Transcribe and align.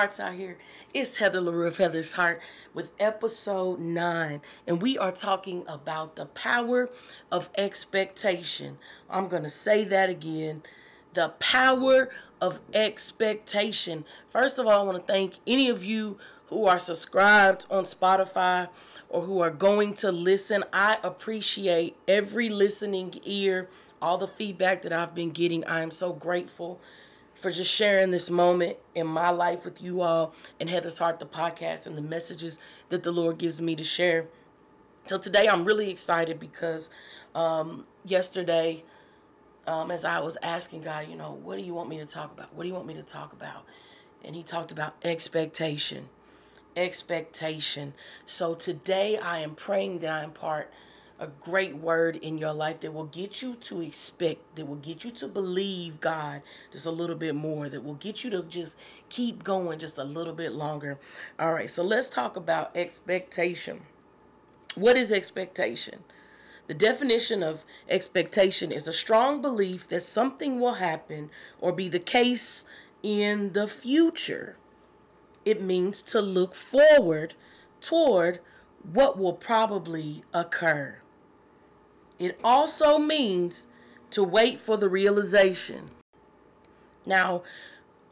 hearts 0.00 0.18
out 0.18 0.32
here. 0.32 0.56
It's 0.94 1.18
Heather 1.18 1.42
LaRue 1.42 1.66
of 1.66 1.76
Heather's 1.76 2.14
Heart 2.14 2.40
with 2.72 2.90
episode 2.98 3.80
9. 3.80 4.40
And 4.66 4.80
we 4.80 4.96
are 4.96 5.12
talking 5.12 5.62
about 5.68 6.16
the 6.16 6.24
power 6.24 6.88
of 7.30 7.50
expectation. 7.58 8.78
I'm 9.10 9.28
going 9.28 9.42
to 9.42 9.50
say 9.50 9.84
that 9.84 10.08
again. 10.08 10.62
The 11.12 11.34
power 11.38 12.08
of 12.40 12.60
expectation. 12.72 14.06
First 14.32 14.58
of 14.58 14.66
all, 14.66 14.80
I 14.80 14.82
want 14.90 15.06
to 15.06 15.12
thank 15.12 15.34
any 15.46 15.68
of 15.68 15.84
you 15.84 16.16
who 16.46 16.64
are 16.64 16.78
subscribed 16.78 17.66
on 17.70 17.84
Spotify 17.84 18.70
or 19.10 19.24
who 19.24 19.40
are 19.40 19.50
going 19.50 19.92
to 19.96 20.10
listen. 20.10 20.64
I 20.72 20.96
appreciate 21.02 21.94
every 22.08 22.48
listening 22.48 23.20
ear, 23.26 23.68
all 24.00 24.16
the 24.16 24.28
feedback 24.28 24.80
that 24.80 24.94
I've 24.94 25.14
been 25.14 25.32
getting. 25.32 25.62
I 25.66 25.82
am 25.82 25.90
so 25.90 26.14
grateful 26.14 26.80
for 27.40 27.50
just 27.50 27.70
sharing 27.70 28.10
this 28.10 28.30
moment 28.30 28.76
in 28.94 29.06
my 29.06 29.30
life 29.30 29.64
with 29.64 29.80
you 29.82 30.02
all 30.02 30.34
and 30.58 30.68
Heather's 30.68 30.98
Heart, 30.98 31.18
the 31.18 31.26
podcast, 31.26 31.86
and 31.86 31.96
the 31.96 32.02
messages 32.02 32.58
that 32.90 33.02
the 33.02 33.10
Lord 33.10 33.38
gives 33.38 33.60
me 33.60 33.74
to 33.76 33.84
share. 33.84 34.26
So 35.06 35.18
today 35.18 35.46
I'm 35.48 35.64
really 35.64 35.90
excited 35.90 36.38
because 36.38 36.90
um, 37.34 37.86
yesterday, 38.04 38.84
um, 39.66 39.90
as 39.90 40.04
I 40.04 40.20
was 40.20 40.36
asking 40.42 40.82
God, 40.82 41.08
you 41.08 41.16
know, 41.16 41.38
what 41.42 41.56
do 41.56 41.62
you 41.62 41.74
want 41.74 41.88
me 41.88 41.98
to 41.98 42.06
talk 42.06 42.32
about? 42.32 42.54
What 42.54 42.64
do 42.64 42.68
you 42.68 42.74
want 42.74 42.86
me 42.86 42.94
to 42.94 43.02
talk 43.02 43.32
about? 43.32 43.64
And 44.24 44.36
He 44.36 44.42
talked 44.42 44.70
about 44.70 44.94
expectation. 45.02 46.08
Expectation. 46.76 47.94
So 48.26 48.54
today 48.54 49.16
I 49.16 49.40
am 49.40 49.54
praying 49.54 50.00
that 50.00 50.10
I 50.10 50.24
impart 50.24 50.70
a 51.20 51.26
great 51.26 51.76
word 51.76 52.16
in 52.16 52.38
your 52.38 52.54
life 52.54 52.80
that 52.80 52.94
will 52.94 53.04
get 53.04 53.42
you 53.42 53.54
to 53.54 53.82
expect, 53.82 54.56
that 54.56 54.66
will 54.66 54.76
get 54.76 55.04
you 55.04 55.10
to 55.10 55.28
believe 55.28 56.00
God 56.00 56.40
just 56.72 56.86
a 56.86 56.90
little 56.90 57.14
bit 57.14 57.34
more, 57.34 57.68
that 57.68 57.84
will 57.84 57.94
get 57.94 58.24
you 58.24 58.30
to 58.30 58.42
just 58.42 58.74
keep 59.10 59.44
going 59.44 59.78
just 59.78 59.98
a 59.98 60.04
little 60.04 60.32
bit 60.32 60.52
longer. 60.52 60.98
All 61.38 61.52
right, 61.52 61.68
so 61.68 61.84
let's 61.84 62.08
talk 62.08 62.36
about 62.36 62.74
expectation. 62.74 63.82
What 64.74 64.96
is 64.96 65.12
expectation? 65.12 66.04
The 66.68 66.74
definition 66.74 67.42
of 67.42 67.64
expectation 67.88 68.72
is 68.72 68.88
a 68.88 68.92
strong 68.92 69.42
belief 69.42 69.88
that 69.88 70.02
something 70.02 70.58
will 70.58 70.74
happen 70.74 71.30
or 71.60 71.72
be 71.72 71.88
the 71.88 71.98
case 71.98 72.64
in 73.02 73.52
the 73.52 73.68
future. 73.68 74.56
It 75.44 75.60
means 75.60 76.00
to 76.02 76.22
look 76.22 76.54
forward 76.54 77.34
toward 77.80 78.40
what 78.82 79.18
will 79.18 79.34
probably 79.34 80.24
occur. 80.32 80.98
It 82.20 82.38
also 82.44 82.98
means 82.98 83.66
to 84.10 84.22
wait 84.22 84.60
for 84.60 84.76
the 84.76 84.90
realization. 84.90 85.90
Now, 87.06 87.42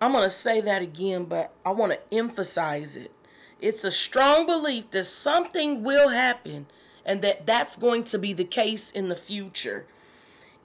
I'm 0.01 0.13
going 0.13 0.25
to 0.25 0.31
say 0.31 0.63
that 0.63 0.81
again, 0.81 1.27
but 1.27 1.53
I 1.65 1.73
want 1.73 1.93
to 1.93 2.17
emphasize 2.17 2.97
it. 2.97 3.13
It's 3.61 3.85
a 3.85 3.91
strong 3.91 4.47
belief 4.47 4.91
that 4.93 5.05
something 5.05 5.83
will 5.85 6.09
happen 6.09 6.69
and 7.05 7.21
that 7.21 7.47
that's 7.47 7.77
going 7.77 8.05
to 8.05 8.19
be 8.19 8.33
the 8.33 8.45
case 8.45 8.91
in 8.91 9.11
the 9.11 9.17
future. 9.17 9.87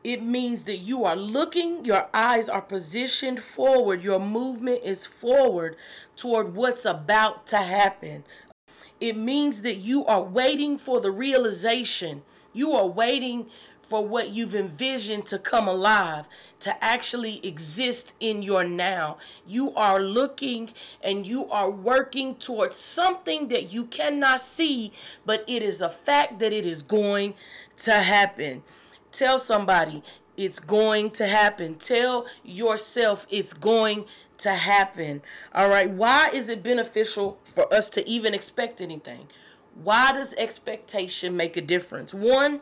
It 0.05 0.23
means 0.23 0.63
that 0.63 0.77
you 0.77 1.03
are 1.03 1.15
looking, 1.15 1.83
your 1.83 2.07
eyes 2.13 2.47
are 2.47 2.61
positioned 2.61 3.43
forward, 3.43 4.03
your 4.03 4.19
movement 4.19 4.81
is 4.85 5.05
forward 5.05 5.75
toward 6.15 6.55
what's 6.55 6.85
about 6.85 7.45
to 7.47 7.57
happen. 7.57 8.23
It 9.01 9.17
means 9.17 9.63
that 9.63 9.77
you 9.77 10.05
are 10.05 10.21
waiting 10.21 10.77
for 10.77 11.01
the 11.01 11.11
realization 11.11 12.21
you 12.53 12.71
are 12.71 12.87
waiting 12.87 13.47
for 13.81 14.05
what 14.07 14.29
you've 14.29 14.55
envisioned 14.55 15.25
to 15.25 15.37
come 15.37 15.67
alive, 15.67 16.25
to 16.59 16.83
actually 16.83 17.45
exist 17.45 18.13
in 18.19 18.41
your 18.41 18.63
now. 18.63 19.17
You 19.45 19.73
are 19.75 19.99
looking 19.99 20.71
and 21.01 21.27
you 21.27 21.49
are 21.51 21.69
working 21.69 22.35
towards 22.35 22.77
something 22.77 23.49
that 23.49 23.71
you 23.71 23.85
cannot 23.85 24.41
see, 24.41 24.93
but 25.25 25.43
it 25.47 25.61
is 25.61 25.81
a 25.81 25.89
fact 25.89 26.39
that 26.39 26.53
it 26.53 26.65
is 26.65 26.81
going 26.81 27.35
to 27.83 27.91
happen. 27.91 28.63
Tell 29.11 29.37
somebody 29.37 30.01
it's 30.37 30.59
going 30.59 31.11
to 31.11 31.27
happen. 31.27 31.75
Tell 31.75 32.25
yourself 32.43 33.27
it's 33.29 33.53
going 33.53 34.05
to 34.39 34.53
happen. 34.53 35.21
All 35.53 35.69
right. 35.69 35.89
Why 35.89 36.29
is 36.33 36.49
it 36.49 36.63
beneficial 36.63 37.37
for 37.53 37.71
us 37.73 37.89
to 37.91 38.07
even 38.07 38.33
expect 38.33 38.81
anything? 38.81 39.27
Why 39.75 40.11
does 40.11 40.33
expectation 40.35 41.35
make 41.35 41.57
a 41.57 41.61
difference? 41.61 42.13
One, 42.13 42.61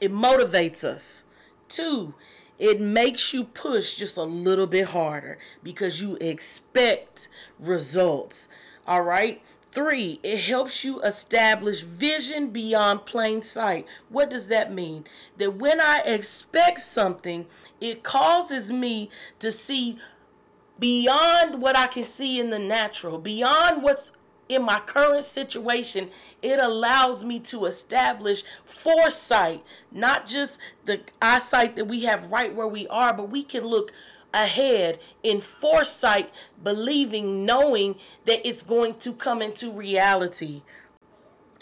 it 0.00 0.12
motivates 0.12 0.82
us. 0.84 1.22
Two, 1.68 2.14
it 2.58 2.80
makes 2.80 3.32
you 3.32 3.44
push 3.44 3.94
just 3.94 4.16
a 4.16 4.22
little 4.22 4.66
bit 4.66 4.86
harder 4.86 5.38
because 5.62 6.00
you 6.00 6.16
expect 6.20 7.28
results. 7.58 8.48
All 8.86 9.02
right. 9.02 9.42
Three, 9.72 10.20
it 10.22 10.38
helps 10.42 10.84
you 10.84 11.00
establish 11.02 11.80
vision 11.82 12.50
beyond 12.50 13.06
plain 13.06 13.42
sight. 13.42 13.86
What 14.08 14.30
does 14.30 14.46
that 14.46 14.72
mean? 14.72 15.04
That 15.36 15.56
when 15.56 15.80
I 15.80 15.98
expect 16.04 16.78
something, 16.78 17.46
it 17.80 18.04
causes 18.04 18.70
me 18.70 19.10
to 19.40 19.50
see 19.50 19.98
beyond 20.78 21.60
what 21.60 21.76
I 21.76 21.88
can 21.88 22.04
see 22.04 22.38
in 22.38 22.50
the 22.50 22.58
natural, 22.60 23.18
beyond 23.18 23.82
what's 23.82 24.12
in 24.48 24.62
my 24.62 24.80
current 24.80 25.24
situation, 25.24 26.10
it 26.42 26.60
allows 26.60 27.24
me 27.24 27.40
to 27.40 27.64
establish 27.64 28.44
foresight, 28.64 29.62
not 29.90 30.26
just 30.26 30.58
the 30.84 31.00
eyesight 31.20 31.76
that 31.76 31.86
we 31.86 32.04
have 32.04 32.30
right 32.30 32.54
where 32.54 32.68
we 32.68 32.86
are, 32.88 33.14
but 33.14 33.30
we 33.30 33.42
can 33.42 33.64
look 33.64 33.92
ahead 34.32 34.98
in 35.22 35.40
foresight, 35.40 36.30
believing, 36.62 37.46
knowing 37.46 37.94
that 38.26 38.46
it's 38.46 38.62
going 38.62 38.96
to 38.96 39.12
come 39.12 39.40
into 39.40 39.70
reality. 39.70 40.62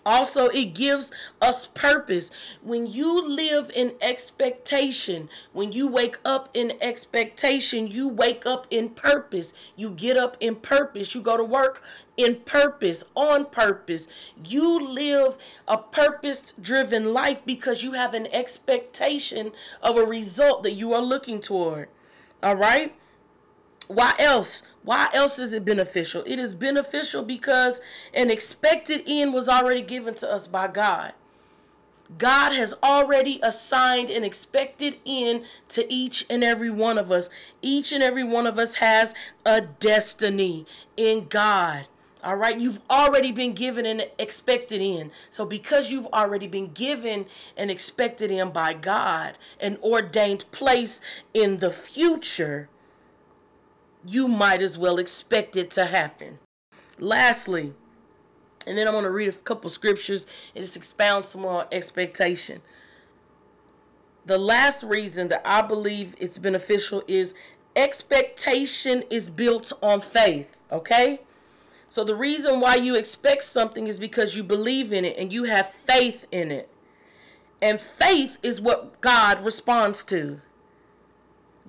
Also, 0.05 0.47
it 0.47 0.75
gives 0.75 1.13
us 1.41 1.67
purpose. 1.67 2.31
When 2.63 2.87
you 2.87 3.27
live 3.27 3.71
in 3.75 3.93
expectation, 4.01 5.29
when 5.53 5.73
you 5.73 5.87
wake 5.87 6.19
up 6.25 6.49
in 6.55 6.73
expectation, 6.81 7.87
you 7.87 8.09
wake 8.09 8.45
up 8.45 8.67
in 8.71 8.91
purpose. 8.91 9.53
You 9.77 9.91
get 9.91 10.17
up 10.17 10.37
in 10.41 10.57
purpose. 10.57 11.15
You 11.15 11.21
go 11.21 11.37
to 11.37 11.45
work 11.45 11.83
in 12.17 12.41
purpose, 12.41 13.05
on 13.15 13.47
purpose. 13.47 14.09
You 14.45 14.81
live 14.81 15.37
a 15.69 15.79
purpose 15.79 16.53
driven 16.61 17.13
life 17.13 17.43
because 17.45 17.83
you 17.83 17.93
have 17.93 18.13
an 18.15 18.27
expectation 18.29 19.53
of 19.83 19.97
a 19.97 20.05
result 20.05 20.65
that 20.65 20.73
you 20.73 20.93
are 20.93 21.03
looking 21.03 21.41
toward. 21.41 21.89
All 22.43 22.57
right? 22.57 22.95
Why 23.95 24.15
else? 24.19 24.63
Why 24.83 25.09
else 25.13 25.39
is 25.39 25.53
it 25.53 25.65
beneficial? 25.65 26.25
It 26.27 26.39
is 26.39 26.55
beneficial 26.55 27.23
because 27.23 27.81
an 28.13 28.31
expected 28.31 29.03
end 29.07 29.33
was 29.33 29.49
already 29.49 29.83
given 29.83 30.15
to 30.17 30.31
us 30.31 30.47
by 30.47 30.69
God. 30.69 31.13
God 32.19 32.53
has 32.53 32.75
already 32.83 33.41
assigned 33.43 34.11
an 34.11 34.25
expected 34.25 34.99
end 35.07 35.45
to 35.71 35.91
each 35.93 36.27
and 36.29 36.45
every 36.45 36.71
one 36.71 36.99
of 36.99 37.11
us. 37.11 37.31
Each 37.63 37.93
and 37.93 38.03
every 38.03 38.25
one 38.25 38.47
of 38.47 38.59
us 38.59 38.75
has 38.77 39.15
a 39.47 39.61
destiny 39.61 40.67
in 40.97 41.29
God. 41.29 41.87
All 42.23 42.37
right, 42.37 42.59
you've 42.59 42.81
already 42.89 43.33
been 43.33 43.53
given 43.53 43.85
an 43.85 44.03
expected 44.19 44.81
end. 44.81 45.11
So, 45.31 45.45
because 45.45 45.89
you've 45.89 46.07
already 46.07 46.47
been 46.47 46.73
given 46.73 47.27
an 47.57 47.69
expected 47.69 48.31
end 48.31 48.53
by 48.53 48.75
God, 48.75 49.37
an 49.59 49.79
ordained 49.83 50.45
place 50.53 51.01
in 51.35 51.59
the 51.59 51.73
future, 51.73 52.69
you 54.05 54.29
might 54.29 54.63
as 54.63 54.77
well 54.77 54.99
expect 54.99 55.57
it 55.57 55.71
to 55.73 55.87
happen. 55.87 56.39
Lastly, 56.99 57.73
and 58.67 58.79
then 58.79 58.87
I'm 58.87 58.95
going 58.95 59.05
to 59.05 59.11
read 59.11 59.29
a 59.29 59.33
couple 59.33 59.71
scriptures 59.71 60.27
and 60.55 60.63
just 60.63 60.77
expound 60.77 61.27
some 61.27 61.43
more 61.43 61.63
on 61.63 61.67
expectation. 61.73 62.63
The 64.25 64.39
last 64.39 64.85
reason 64.85 65.29
that 65.29 65.43
I 65.45 65.63
believe 65.63 66.15
it's 66.19 66.39
beneficial 66.39 67.03
is 67.09 67.35
expectation 67.75 69.03
is 69.11 69.31
built 69.31 69.73
on 69.83 70.01
faith, 70.01 70.57
okay? 70.71 71.21
So 71.89 72.05
the 72.05 72.15
reason 72.15 72.61
why 72.61 72.77
you 72.77 72.95
expect 72.95 73.45
something 73.45 73.87
is 73.89 73.99
because 73.99 74.37
you 74.37 74.43
believe 74.45 74.93
in 74.93 75.05
it 75.05 75.17
and 75.19 75.33
you 75.33 75.45
have 75.45 75.73
faith 75.87 76.25
in 76.31 76.51
it. 76.51 76.69
And 77.61 77.81
faith 77.81 78.39
is 78.43 78.61
what 78.61 79.01
God 79.01 79.45
responds 79.45 80.05
to. 80.05 80.41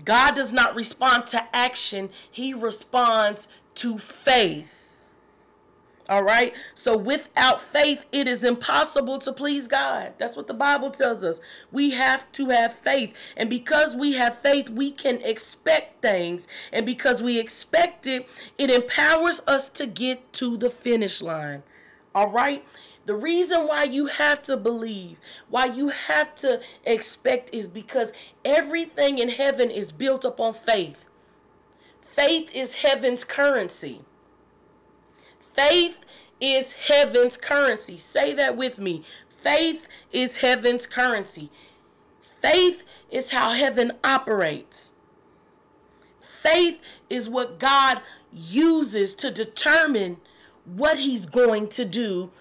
God 0.03 0.35
does 0.35 0.51
not 0.51 0.75
respond 0.75 1.27
to 1.27 1.55
action, 1.55 2.09
He 2.31 2.53
responds 2.53 3.47
to 3.75 3.97
faith. 3.97 4.79
All 6.09 6.23
right. 6.23 6.53
So 6.75 6.97
without 6.97 7.61
faith, 7.61 8.05
it 8.11 8.27
is 8.27 8.43
impossible 8.43 9.19
to 9.19 9.31
please 9.31 9.67
God. 9.67 10.13
That's 10.17 10.35
what 10.35 10.47
the 10.47 10.53
Bible 10.53 10.91
tells 10.91 11.23
us. 11.23 11.39
We 11.71 11.91
have 11.91 12.29
to 12.33 12.49
have 12.49 12.75
faith. 12.75 13.13
And 13.37 13.49
because 13.49 13.95
we 13.95 14.13
have 14.13 14.39
faith, 14.39 14.69
we 14.69 14.91
can 14.91 15.21
expect 15.21 16.01
things. 16.01 16.47
And 16.73 16.85
because 16.85 17.23
we 17.23 17.39
expect 17.39 18.05
it, 18.05 18.27
it 18.57 18.69
empowers 18.69 19.41
us 19.47 19.69
to 19.69 19.87
get 19.87 20.33
to 20.33 20.57
the 20.57 20.69
finish 20.69 21.21
line. 21.21 21.63
All 22.13 22.29
right. 22.29 22.65
The 23.05 23.15
reason 23.15 23.67
why 23.67 23.83
you 23.83 24.05
have 24.05 24.41
to 24.43 24.55
believe, 24.55 25.19
why 25.49 25.65
you 25.65 25.89
have 25.89 26.33
to 26.35 26.61
expect 26.85 27.53
is 27.53 27.67
because 27.67 28.13
everything 28.45 29.17
in 29.19 29.29
heaven 29.29 29.69
is 29.69 29.91
built 29.91 30.23
upon 30.23 30.53
faith. 30.53 31.05
Faith 32.15 32.53
is 32.55 32.73
heaven's 32.73 33.23
currency. 33.23 34.01
Faith 35.55 35.97
is 36.39 36.73
heaven's 36.73 37.35
currency. 37.37 37.97
Say 37.97 38.33
that 38.33 38.55
with 38.55 38.77
me. 38.77 39.03
Faith 39.43 39.87
is 40.11 40.37
heaven's 40.37 40.87
currency. 40.87 41.51
Faith 42.41 42.83
is 43.11 43.31
how 43.31 43.51
heaven 43.51 43.93
operates. 44.03 44.93
Faith 46.21 46.79
is 47.09 47.29
what 47.29 47.59
God 47.59 48.01
uses 48.31 49.15
to 49.15 49.31
determine 49.31 50.17
what 50.65 50.99
he's 50.99 51.25
going 51.25 51.67
to 51.69 51.85
do. 51.85 52.31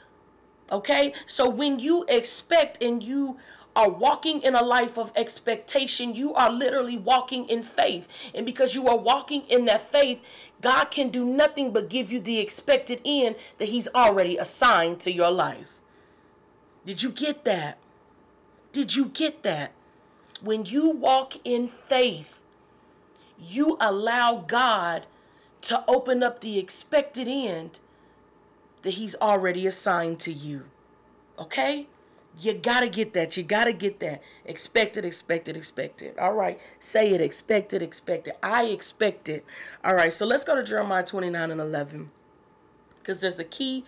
Okay? 0.70 1.14
So 1.26 1.48
when 1.48 1.78
you 1.78 2.04
expect 2.08 2.82
and 2.82 3.02
you 3.02 3.38
are 3.74 3.88
walking 3.88 4.42
in 4.42 4.54
a 4.54 4.62
life 4.62 4.98
of 4.98 5.10
expectation, 5.16 6.14
you 6.14 6.34
are 6.34 6.50
literally 6.50 6.98
walking 6.98 7.48
in 7.48 7.62
faith. 7.62 8.06
And 8.34 8.44
because 8.44 8.74
you 8.74 8.86
are 8.86 8.96
walking 8.96 9.42
in 9.48 9.64
that 9.66 9.90
faith, 9.90 10.20
God 10.60 10.86
can 10.86 11.08
do 11.08 11.24
nothing 11.24 11.72
but 11.72 11.88
give 11.88 12.12
you 12.12 12.20
the 12.20 12.38
expected 12.38 13.00
end 13.04 13.36
that 13.58 13.68
He's 13.68 13.88
already 13.94 14.36
assigned 14.36 15.00
to 15.00 15.12
your 15.12 15.30
life. 15.30 15.68
Did 16.84 17.02
you 17.02 17.10
get 17.10 17.44
that? 17.44 17.78
Did 18.72 18.94
you 18.96 19.06
get 19.06 19.42
that? 19.42 19.72
When 20.42 20.66
you 20.66 20.90
walk 20.90 21.34
in 21.44 21.70
faith, 21.88 22.40
you 23.38 23.76
allow 23.80 24.44
God 24.46 25.06
to 25.62 25.84
open 25.86 26.22
up 26.22 26.40
the 26.40 26.58
expected 26.58 27.28
end 27.28 27.78
that 28.82 28.94
He's 28.94 29.14
already 29.16 29.66
assigned 29.66 30.20
to 30.20 30.32
you. 30.32 30.64
Okay? 31.38 31.88
You 32.38 32.54
gotta 32.54 32.88
get 32.88 33.12
that. 33.12 33.36
You 33.36 33.42
gotta 33.42 33.72
get 33.72 34.00
that. 34.00 34.22
Expected, 34.44 35.04
expected, 35.04 35.56
expected. 35.56 36.18
All 36.18 36.32
right. 36.32 36.58
Say 36.80 37.12
it. 37.12 37.20
Expected, 37.20 37.82
expected. 37.82 38.34
I 38.42 38.64
expect 38.64 39.28
it. 39.28 39.44
All 39.84 39.94
right. 39.94 40.12
So 40.12 40.24
let's 40.24 40.44
go 40.44 40.54
to 40.54 40.62
Jeremiah 40.62 41.04
29 41.04 41.50
and 41.50 41.60
11. 41.60 42.10
Because 42.98 43.20
there's 43.20 43.38
a 43.38 43.44
key 43.44 43.84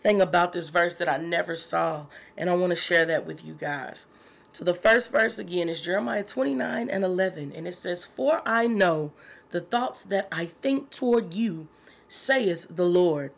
thing 0.00 0.20
about 0.20 0.52
this 0.52 0.68
verse 0.68 0.94
that 0.96 1.08
I 1.08 1.16
never 1.16 1.56
saw. 1.56 2.06
And 2.36 2.48
I 2.48 2.54
want 2.54 2.70
to 2.70 2.76
share 2.76 3.04
that 3.06 3.26
with 3.26 3.44
you 3.44 3.54
guys. 3.54 4.06
So 4.52 4.64
the 4.64 4.74
first 4.74 5.10
verse 5.10 5.38
again 5.38 5.68
is 5.68 5.80
Jeremiah 5.80 6.24
29 6.24 6.88
and 6.88 7.04
11. 7.04 7.52
And 7.52 7.66
it 7.66 7.74
says, 7.74 8.04
For 8.04 8.42
I 8.46 8.68
know 8.68 9.12
the 9.50 9.60
thoughts 9.60 10.02
that 10.04 10.28
I 10.30 10.46
think 10.46 10.90
toward 10.90 11.34
you, 11.34 11.68
saith 12.08 12.66
the 12.70 12.86
Lord, 12.86 13.32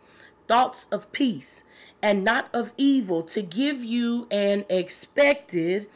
thoughts 0.48 0.86
of 0.90 1.10
peace 1.12 1.62
and 2.02 2.24
not 2.24 2.48
of 2.54 2.72
evil, 2.76 3.22
to 3.24 3.42
give 3.42 3.82
you 3.82 4.26
an 4.30 4.64
expected 4.68 5.88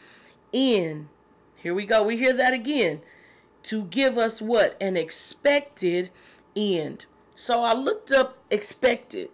end. 0.52 1.08
Here 1.56 1.74
we 1.74 1.86
go. 1.86 2.02
We 2.02 2.16
hear 2.16 2.32
that 2.32 2.52
again. 2.52 3.00
To 3.64 3.84
give 3.84 4.18
us 4.18 4.42
what? 4.42 4.76
An 4.80 4.96
expected 4.96 6.10
end. 6.56 7.06
So 7.36 7.62
I 7.62 7.72
looked 7.72 8.10
up 8.10 8.38
expected 8.50 9.30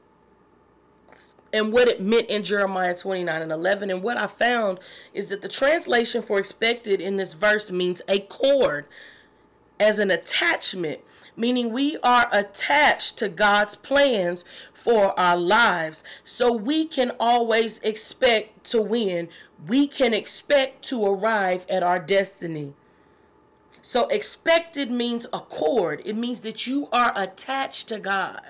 and 1.53 1.73
what 1.73 1.89
it 1.89 2.01
meant 2.01 2.29
in 2.29 2.45
Jeremiah 2.45 2.95
29 2.95 3.43
and 3.43 3.53
11. 3.53 3.91
And 3.91 4.03
what 4.03 4.21
I 4.21 4.27
found 4.27 4.79
is 5.15 5.29
that 5.29 5.41
the 5.41 5.49
translation 5.49 6.23
for 6.23 6.39
expected 6.39 7.01
in 7.01 7.17
this 7.17 7.33
verse 7.33 7.71
means 7.71 8.03
a 8.07 8.21
cord 8.21 8.87
as 9.81 9.99
an 9.99 10.11
attachment, 10.11 11.01
meaning 11.37 11.73
we 11.73 11.97
are 12.03 12.29
attached 12.33 13.17
to 13.19 13.29
God's 13.29 13.77
plans 13.77 14.45
for 14.79 15.19
our 15.19 15.37
lives. 15.37 16.05
So 16.25 16.53
we 16.53 16.87
can 16.87 17.13
always 17.19 17.79
expect 17.81 18.65
to 18.71 18.81
win. 18.81 19.29
We 19.67 19.89
can 19.89 20.15
expect 20.15 20.85
to 20.87 21.05
arrive 21.05 21.67
at 21.69 21.83
our 21.83 21.99
destiny. 21.99 22.75
So 23.83 24.07
expected 24.09 24.91
means 24.91 25.27
accord. 25.33 26.03
It 26.05 26.17
means 26.17 26.41
that 26.41 26.67
you 26.67 26.89
are 26.93 27.13
attached 27.17 27.89
to 27.89 27.99
God. 27.99 28.43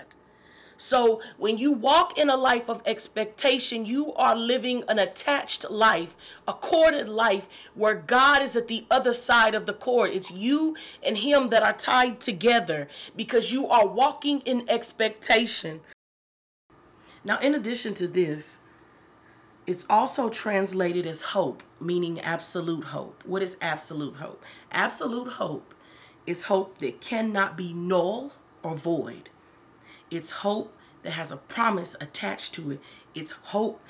So 0.77 1.21
when 1.39 1.59
you 1.59 1.73
walk 1.73 2.17
in 2.17 2.31
a 2.31 2.37
life 2.37 2.69
of 2.69 2.83
expectation, 2.87 3.85
you 3.85 4.15
are 4.15 4.37
living 4.37 4.85
an 4.89 5.01
attached 5.01 5.69
life, 5.69 6.15
a 6.47 6.53
corded 6.53 7.09
life 7.09 7.49
where 7.75 7.95
God 7.95 8.43
is 8.43 8.55
at 8.55 8.69
the 8.69 8.87
other 8.89 9.13
side 9.13 9.57
of 9.57 9.67
the 9.67 9.73
cord. 9.73 10.13
It's 10.13 10.31
you 10.31 10.77
and 11.03 11.19
Him 11.19 11.51
that 11.51 11.65
are 11.65 11.73
tied 11.73 12.21
together 12.21 12.87
because 13.17 13.51
you 13.51 13.67
are 13.67 13.89
walking 13.89 14.41
in 14.43 14.69
expectation. 14.71 15.81
Now, 17.25 17.39
in 17.39 17.55
addition 17.55 17.95
to 17.95 18.07
this, 18.09 18.61
it's 19.67 19.85
also 19.91 20.31
translated 20.31 21.07
as 21.07 21.21
hope, 21.21 21.63
meaning 21.81 22.21
absolute 22.21 22.85
hope. 22.85 23.23
What 23.27 23.43
is 23.43 23.57
absolute 23.61 24.17
hope? 24.17 24.43
Absolute 24.73 25.33
hope 25.33 25.75
is 26.27 26.45
hope 26.45 26.79
that 26.79 27.01
cannot 27.01 27.57
be 27.57 27.73
null 27.73 28.33
or 28.63 28.75
void. 28.75 29.29
It's 30.11 30.31
hope 30.31 30.75
that 31.03 31.13
has 31.13 31.31
a 31.31 31.37
promise 31.37 31.97
attached 32.01 32.55
to 32.55 32.73
it. 32.73 32.81
It's 33.15 33.31
hope 33.31 33.81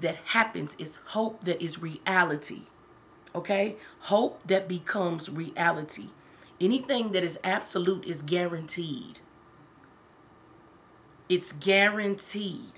that 0.00 0.16
happens. 0.24 0.76
It's 0.78 0.96
hope 0.96 1.44
that 1.44 1.62
is 1.62 1.82
reality. 1.82 2.62
Okay? 3.34 3.76
Hope 4.00 4.40
that 4.46 4.68
becomes 4.68 5.28
reality. 5.28 6.08
Anything 6.60 7.12
that 7.12 7.22
is 7.22 7.38
absolute 7.44 8.04
is 8.04 8.22
guaranteed. 8.22 9.20
It's 11.28 11.52
guaranteed. 11.52 12.72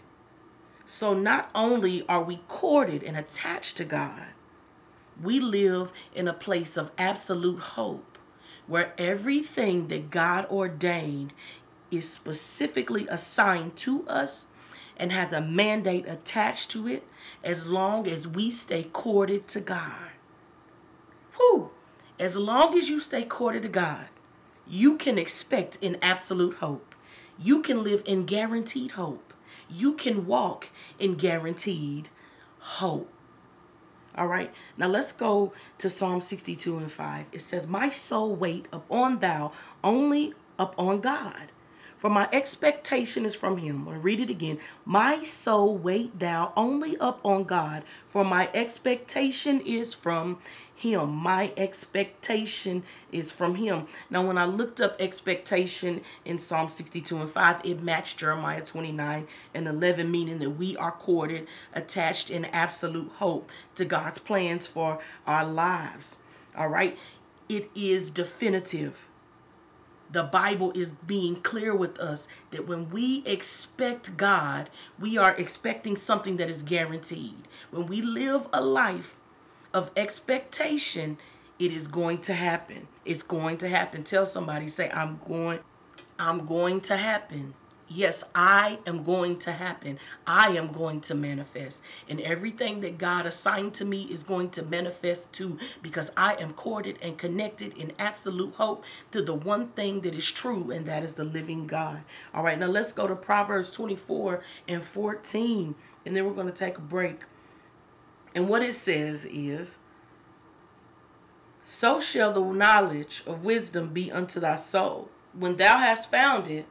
So 0.87 1.14
not 1.14 1.50
only 1.55 2.05
are 2.08 2.23
we 2.23 2.41
corded 2.49 3.02
and 3.05 3.17
attached 3.17 3.76
to 3.76 3.85
God, 3.85 4.26
we 5.23 5.38
live 5.38 5.93
in 6.14 6.26
a 6.26 6.32
place 6.32 6.76
of 6.76 6.91
absolute 6.99 7.61
hope 7.61 8.19
where 8.67 8.93
everything 8.99 9.88
that 9.88 10.11
God 10.11 10.47
ordained 10.50 11.32
is 11.91 12.11
specifically 12.11 13.06
assigned 13.08 13.76
to 13.76 14.06
us 14.08 14.47
and 14.96 15.12
has 15.12 15.32
a 15.32 15.41
mandate 15.41 16.06
attached 16.06 16.70
to 16.73 16.87
it 16.87 17.05
as 17.43 17.67
long 17.67 18.06
as 18.06 18.29
we 18.29 18.50
stay 18.50 18.85
corded 18.93 19.49
to 19.49 19.61
God. 19.61 20.11
Whew. 21.37 21.70
As 22.19 22.36
long 22.36 22.77
as 22.77 22.91
you 22.91 23.01
stay 23.01 23.25
corded 23.25 23.63
to 23.63 23.69
God, 23.69 24.06
you 24.69 24.96
can 24.96 25.19
expect 25.19 25.82
an 25.82 25.96
absolute 26.03 26.56
hope. 26.56 26.90
You 27.43 27.63
can 27.63 27.82
live 27.82 28.03
in 28.06 28.27
guaranteed 28.27 28.93
hope. 28.93 29.32
You 29.69 29.94
can 29.94 30.27
walk 30.27 30.69
in 30.99 31.15
guaranteed 31.15 32.09
hope. 32.59 33.11
All 34.17 34.27
right, 34.27 34.53
now 34.77 34.89
let's 34.89 35.13
go 35.13 35.53
to 35.79 35.89
Psalm 35.89 36.20
62 36.20 36.77
and 36.77 36.93
5. 36.93 37.27
It 37.32 37.41
says, 37.41 37.67
My 37.67 37.89
soul 37.89 38.35
wait 38.35 38.67
upon 38.73 39.20
thou 39.20 39.53
only 39.82 40.35
upon 40.59 41.01
God 41.01 41.51
for 42.01 42.09
my 42.09 42.31
expectation 42.32 43.27
is 43.27 43.35
from 43.35 43.59
him. 43.59 43.87
I 43.87 43.97
read 43.97 44.20
it 44.20 44.31
again. 44.31 44.59
My 44.87 45.23
soul 45.23 45.77
wait 45.77 46.19
thou 46.19 46.51
only 46.56 46.97
up 46.97 47.20
on 47.23 47.44
God, 47.44 47.85
for 48.09 48.25
my 48.25 48.49
expectation 48.55 49.61
is 49.61 49.93
from 49.93 50.39
him. 50.81 51.10
My 51.15 51.53
expectation 51.56 52.82
is 53.13 53.31
from 53.31 53.56
him. 53.56 53.87
Now, 54.08 54.27
when 54.27 54.39
I 54.39 54.46
looked 54.46 54.81
up 54.81 54.96
expectation 54.99 56.01
in 56.25 56.39
Psalm 56.39 56.69
62 56.69 57.19
and 57.19 57.31
5, 57.31 57.60
it 57.65 57.82
matched 57.82 58.19
Jeremiah 58.19 58.65
29 58.65 59.29
and 59.55 59.69
11, 59.69 60.10
meaning 60.10 60.39
that 60.39 60.51
we 60.51 60.77
are 60.77 60.93
corded, 60.93 61.46
attached 61.75 62.31
in 62.31 62.46
absolute 62.46 63.10
hope 63.17 63.51
to 63.75 63.84
God's 63.84 64.19
plans 64.19 64.67
for 64.67 64.99
our 65.27 65.44
lives. 65.44 66.17
All 66.56 66.69
right? 66.69 66.96
It 67.49 67.70
is 67.75 68.10
definitive 68.10 69.06
the 70.13 70.22
Bible 70.25 70.72
is 70.72 70.91
being 70.91 71.37
clear 71.37 71.72
with 71.72 71.99
us 72.01 72.27
that 72.51 72.67
when 72.67 72.91
we 72.91 73.22
expect 73.25 74.17
God, 74.17 74.69
we 74.99 75.17
are 75.17 75.37
expecting 75.37 75.96
something 75.96 76.37
that 76.39 76.51
is 76.51 76.65
guaranteed. 76.65 77.46
When 77.70 77.87
we 77.87 78.03
live 78.03 78.49
a 78.53 78.60
life 78.60 79.17
of 79.72 79.91
expectation, 79.96 81.19
it 81.58 81.72
is 81.72 81.86
going 81.86 82.19
to 82.22 82.34
happen. 82.34 82.89
It's 83.05 83.22
going 83.22 83.58
to 83.58 83.69
happen. 83.69 84.03
Tell 84.03 84.27
somebody, 84.27 84.69
say, 84.69 84.91
I'm 84.91 85.20
going, 85.27 85.60
I'm 86.19 86.46
going 86.46 86.81
to 86.82 86.96
happen. 86.96 87.55
Yes, 87.93 88.22
I 88.36 88.79
am 88.86 89.03
going 89.03 89.41
to 89.41 89.53
happen. 89.53 89.98
I 90.24 90.50
am 90.56 90.70
going 90.70 91.00
to 91.03 91.15
manifest. 91.15 91.82
And 92.08 92.20
everything 92.20 92.82
that 92.82 92.98
God 92.98 93.27
assigned 93.27 93.74
to 93.74 93.84
me 93.84 94.05
is 94.05 94.22
going 94.22 94.50
to 94.50 94.62
manifest 94.62 95.32
too 95.32 95.58
because 95.82 96.12
I 96.17 96.34
am 96.34 96.53
corded 96.53 97.00
and 97.03 97.19
connected 97.19 97.77
in 97.77 97.93
absolute 97.98 98.55
hope 98.55 98.84
to 99.10 99.22
the 99.22 99.34
one 99.34 99.70
thing 99.70 100.03
that 100.03 100.15
is 100.15 100.31
true, 100.31 100.70
and 100.70 100.86
that 100.86 101.03
is 101.03 101.15
the 101.15 101.24
living 101.24 101.67
God. 101.67 102.03
All 102.32 102.44
right, 102.44 102.58
now 102.58 102.69
let's 102.69 102.93
go 102.93 103.08
to 103.08 103.17
Proverbs 103.17 103.72
24 103.72 104.41
and 104.69 104.84
14, 104.84 105.74
and 106.06 106.17
then 106.17 106.24
we're 106.24 106.32
going 106.32 106.46
to 106.46 106.53
take 106.53 106.79
a 106.79 106.82
break. 106.82 107.19
And 108.34 108.49
what 108.49 108.63
it 108.63 108.75
says 108.75 109.25
is, 109.25 109.79
So 111.63 112.01
shall 112.01 112.32
the 112.32 112.41
knowledge 112.41 113.22
of 113.27 113.44
wisdom 113.44 113.93
be 113.93 114.10
unto 114.10 114.41
thy 114.41 114.56
soul. 114.56 115.10
When 115.32 115.56
thou 115.56 115.79
hast 115.79 116.10
found 116.10 116.49
it, 116.49 116.67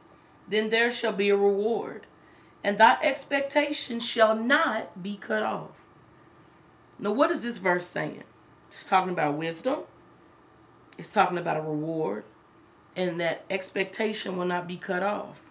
then 0.48 0.70
there 0.70 0.90
shall 0.90 1.12
be 1.12 1.30
a 1.30 1.36
reward, 1.36 2.06
and 2.64 2.76
thy 2.76 2.98
expectation 3.02 4.00
shall 4.00 4.34
not 4.34 5.02
be 5.02 5.16
cut 5.16 5.42
off. 5.42 5.70
Now, 6.98 7.12
what 7.12 7.30
is 7.30 7.42
this 7.42 7.58
verse 7.58 7.86
saying? 7.86 8.24
It's 8.68 8.84
talking 8.84 9.12
about 9.12 9.38
wisdom, 9.38 9.80
it's 10.98 11.08
talking 11.08 11.38
about 11.38 11.56
a 11.56 11.62
reward, 11.62 12.24
and 12.94 13.20
that 13.20 13.44
expectation 13.48 14.36
will 14.36 14.44
not 14.44 14.68
be 14.68 14.76
cut 14.76 15.02
off. 15.02 15.42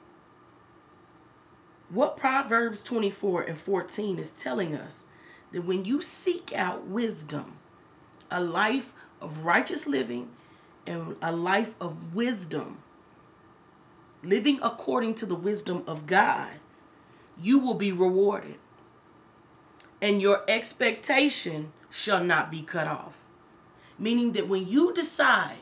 What 1.89 2.17
Proverbs 2.17 2.83
24 2.83 3.43
and 3.43 3.57
14 3.57 4.19
is 4.19 4.29
telling 4.29 4.75
us 4.75 5.05
that 5.51 5.65
when 5.65 5.85
you 5.85 6.01
seek 6.01 6.53
out 6.53 6.87
wisdom, 6.87 7.57
a 8.29 8.41
life 8.41 8.93
of 9.21 9.39
righteous 9.45 9.87
living 9.87 10.29
and 10.85 11.15
a 11.21 11.31
life 11.31 11.75
of 11.81 12.15
wisdom, 12.15 12.79
living 14.23 14.59
according 14.61 15.15
to 15.15 15.25
the 15.25 15.35
wisdom 15.35 15.83
of 15.87 16.05
God, 16.05 16.53
you 17.41 17.57
will 17.59 17.73
be 17.73 17.91
rewarded. 17.91 18.57
And 20.01 20.21
your 20.21 20.43
expectation 20.47 21.71
shall 21.89 22.23
not 22.23 22.51
be 22.51 22.61
cut 22.61 22.87
off. 22.87 23.19
Meaning 23.97 24.33
that 24.33 24.47
when 24.47 24.67
you 24.67 24.93
decide 24.93 25.57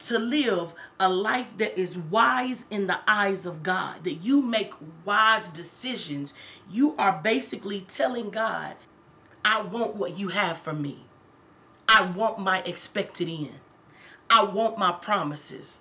to 0.00 0.18
live 0.18 0.74
a 0.98 1.08
life 1.08 1.48
that 1.58 1.78
is 1.78 1.96
wise 1.96 2.64
in 2.70 2.86
the 2.86 2.98
eyes 3.06 3.46
of 3.46 3.62
God, 3.62 4.04
that 4.04 4.14
you 4.14 4.40
make 4.40 4.72
wise 5.04 5.48
decisions, 5.48 6.32
you 6.70 6.94
are 6.96 7.20
basically 7.22 7.82
telling 7.82 8.30
God, 8.30 8.76
I 9.44 9.62
want 9.62 9.96
what 9.96 10.18
you 10.18 10.28
have 10.28 10.58
for 10.58 10.72
me. 10.72 11.04
I 11.88 12.02
want 12.02 12.38
my 12.38 12.62
expected 12.62 13.28
end. 13.28 13.60
I 14.28 14.44
want 14.44 14.78
my 14.78 14.92
promises. 14.92 15.78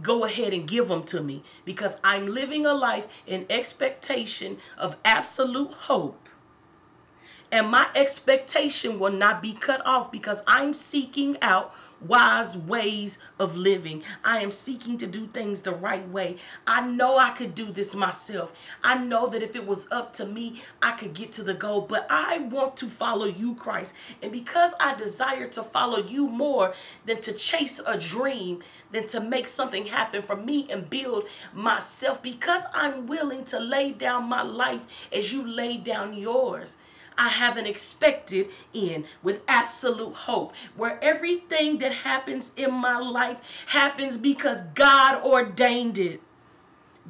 Go 0.00 0.24
ahead 0.24 0.52
and 0.52 0.66
give 0.66 0.88
them 0.88 1.02
to 1.04 1.22
me 1.22 1.42
because 1.64 1.96
I'm 2.02 2.26
living 2.26 2.64
a 2.64 2.74
life 2.74 3.06
in 3.26 3.46
expectation 3.50 4.58
of 4.78 4.96
absolute 5.04 5.72
hope 5.72 6.22
and 7.52 7.70
my 7.70 7.86
expectation 7.94 8.98
will 8.98 9.12
not 9.12 9.42
be 9.42 9.52
cut 9.52 9.84
off 9.86 10.10
because 10.10 10.42
I'm 10.46 10.72
seeking 10.72 11.36
out 11.42 11.74
wise 12.06 12.56
ways 12.56 13.18
of 13.38 13.56
living. 13.56 14.02
I 14.24 14.40
am 14.40 14.50
seeking 14.50 14.98
to 14.98 15.06
do 15.06 15.26
things 15.28 15.62
the 15.62 15.72
right 15.72 16.08
way. 16.08 16.36
I 16.66 16.86
know 16.86 17.18
I 17.18 17.30
could 17.30 17.54
do 17.54 17.72
this 17.72 17.94
myself. 17.94 18.52
I 18.82 18.96
know 18.98 19.28
that 19.28 19.42
if 19.42 19.56
it 19.56 19.66
was 19.66 19.88
up 19.90 20.12
to 20.14 20.26
me, 20.26 20.62
I 20.80 20.92
could 20.92 21.14
get 21.14 21.32
to 21.32 21.42
the 21.42 21.54
goal, 21.54 21.82
but 21.82 22.06
I 22.10 22.38
want 22.38 22.76
to 22.78 22.88
follow 22.88 23.26
you, 23.26 23.54
Christ. 23.54 23.94
And 24.22 24.32
because 24.32 24.72
I 24.80 24.94
desire 24.94 25.48
to 25.48 25.62
follow 25.62 26.04
you 26.04 26.28
more 26.28 26.74
than 27.06 27.20
to 27.22 27.32
chase 27.32 27.80
a 27.86 27.98
dream, 27.98 28.62
than 28.90 29.06
to 29.08 29.20
make 29.20 29.48
something 29.48 29.86
happen 29.86 30.22
for 30.22 30.36
me 30.36 30.66
and 30.70 30.90
build 30.90 31.24
myself, 31.52 32.22
because 32.22 32.64
I'm 32.74 33.06
willing 33.06 33.44
to 33.46 33.58
lay 33.58 33.92
down 33.92 34.24
my 34.24 34.42
life 34.42 34.82
as 35.12 35.32
you 35.32 35.46
lay 35.46 35.76
down 35.76 36.14
yours. 36.14 36.76
I 37.22 37.28
have 37.28 37.56
an 37.56 37.66
expected 37.66 38.48
end 38.74 39.04
with 39.22 39.42
absolute 39.46 40.12
hope, 40.12 40.52
where 40.76 40.98
everything 41.00 41.78
that 41.78 41.92
happens 41.92 42.50
in 42.56 42.72
my 42.72 42.98
life 42.98 43.36
happens 43.66 44.18
because 44.18 44.62
God 44.74 45.22
ordained 45.22 45.98
it. 45.98 46.20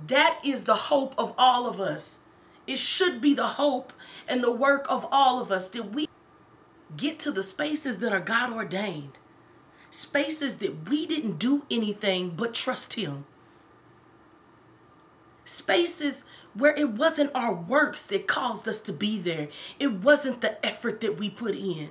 That 0.07 0.38
is 0.45 0.64
the 0.64 0.75
hope 0.75 1.14
of 1.16 1.33
all 1.38 1.66
of 1.66 1.81
us. 1.81 2.19
It 2.66 2.78
should 2.78 3.23
be 3.23 3.33
the 3.33 3.47
hope 3.57 3.95
and 4.28 4.45
the 4.45 4.50
work 4.50 4.85
of 4.90 5.07
all 5.11 5.40
of 5.40 5.50
us 5.50 5.71
that 5.71 5.95
we 5.95 6.07
get 6.95 7.19
to 7.21 7.33
the 7.33 7.42
spaces 7.42 7.97
that 8.00 8.12
are 8.12 8.21
God 8.21 8.52
ordained, 8.52 9.19
spaces 9.90 10.59
that 10.59 10.90
we 10.90 11.07
didn't 11.07 11.38
do 11.38 11.62
anything 11.71 12.35
but 12.37 12.52
trust 12.52 12.95
Him, 12.95 13.25
spaces 15.47 16.25
where 16.54 16.75
it 16.75 16.90
wasn't 16.90 17.30
our 17.35 17.54
works 17.54 18.06
that 18.06 18.26
caused 18.26 18.68
us 18.68 18.80
to 18.82 18.92
be 18.92 19.18
there. 19.18 19.49
It 19.78 19.92
wasn't 19.92 20.40
the 20.40 20.64
effort 20.64 21.00
that 21.00 21.18
we 21.18 21.30
put 21.30 21.54
in. 21.54 21.90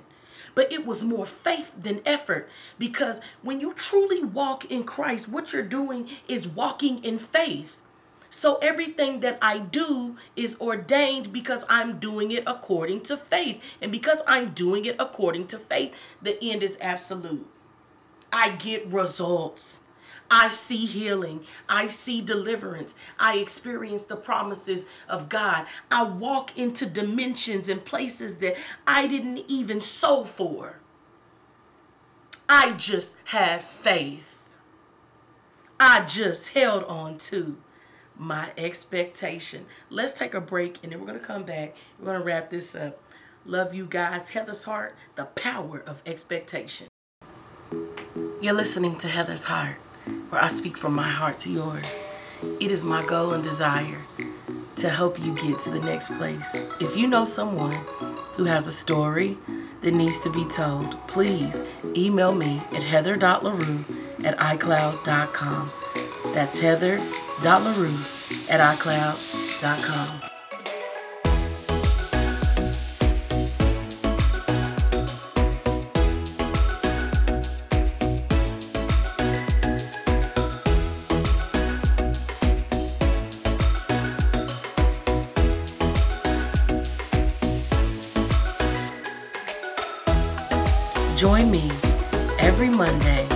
But 0.54 0.72
it 0.72 0.86
was 0.86 1.02
more 1.02 1.26
faith 1.26 1.72
than 1.80 2.02
effort 2.04 2.48
because 2.78 3.20
when 3.40 3.60
you 3.60 3.72
truly 3.72 4.22
walk 4.22 4.66
in 4.66 4.84
Christ, 4.84 5.28
what 5.28 5.52
you're 5.52 5.62
doing 5.62 6.08
is 6.28 6.46
walking 6.46 7.02
in 7.02 7.18
faith. 7.18 7.76
So 8.28 8.56
everything 8.56 9.20
that 9.20 9.38
I 9.42 9.58
do 9.58 10.16
is 10.36 10.58
ordained 10.60 11.32
because 11.32 11.64
I'm 11.68 11.98
doing 11.98 12.30
it 12.30 12.44
according 12.46 13.02
to 13.02 13.16
faith. 13.16 13.60
And 13.80 13.92
because 13.92 14.22
I'm 14.26 14.52
doing 14.54 14.86
it 14.86 14.96
according 14.98 15.48
to 15.48 15.58
faith, 15.58 15.94
the 16.20 16.42
end 16.42 16.62
is 16.62 16.78
absolute. 16.80 17.46
I 18.32 18.50
get 18.56 18.86
results. 18.86 19.80
I 20.34 20.48
see 20.48 20.86
healing. 20.86 21.44
I 21.68 21.88
see 21.88 22.22
deliverance. 22.22 22.94
I 23.18 23.36
experience 23.36 24.04
the 24.04 24.16
promises 24.16 24.86
of 25.06 25.28
God. 25.28 25.66
I 25.90 26.04
walk 26.04 26.56
into 26.56 26.86
dimensions 26.86 27.68
and 27.68 27.84
places 27.84 28.38
that 28.38 28.56
I 28.86 29.06
didn't 29.06 29.44
even 29.46 29.82
sow 29.82 30.24
for. 30.24 30.76
I 32.48 32.72
just 32.72 33.16
had 33.24 33.62
faith. 33.62 34.38
I 35.78 36.00
just 36.06 36.48
held 36.48 36.84
on 36.84 37.18
to 37.18 37.58
my 38.16 38.52
expectation. 38.56 39.66
Let's 39.90 40.14
take 40.14 40.32
a 40.32 40.40
break 40.40 40.78
and 40.82 40.92
then 40.92 41.00
we're 41.00 41.08
going 41.08 41.20
to 41.20 41.24
come 41.24 41.44
back. 41.44 41.76
We're 41.98 42.06
going 42.06 42.18
to 42.20 42.24
wrap 42.24 42.48
this 42.48 42.74
up. 42.74 42.98
Love 43.44 43.74
you 43.74 43.84
guys. 43.84 44.28
Heather's 44.28 44.64
Heart, 44.64 44.94
the 45.14 45.26
power 45.26 45.82
of 45.86 46.00
expectation. 46.06 46.86
You're 48.40 48.54
listening 48.54 48.96
to 48.96 49.08
Heather's 49.08 49.44
Heart 49.44 49.76
where 50.30 50.42
I 50.42 50.48
speak 50.48 50.76
from 50.76 50.94
my 50.94 51.08
heart 51.08 51.38
to 51.40 51.50
yours. 51.50 51.86
It 52.60 52.70
is 52.70 52.82
my 52.84 53.04
goal 53.06 53.32
and 53.32 53.44
desire 53.44 53.98
to 54.76 54.88
help 54.88 55.18
you 55.20 55.34
get 55.34 55.60
to 55.60 55.70
the 55.70 55.80
next 55.80 56.08
place. 56.16 56.46
If 56.80 56.96
you 56.96 57.06
know 57.06 57.24
someone 57.24 57.76
who 58.34 58.44
has 58.44 58.66
a 58.66 58.72
story 58.72 59.38
that 59.82 59.92
needs 59.92 60.18
to 60.20 60.30
be 60.30 60.44
told, 60.46 60.96
please 61.06 61.62
email 61.96 62.34
me 62.34 62.62
at 62.72 62.82
heather.larue 62.82 63.84
at 64.24 64.38
icloud.com. 64.38 65.70
That's 66.34 66.58
heather.larue 66.58 67.98
at 68.48 68.76
icloud.com. 68.76 70.31
Monday. 92.82 93.28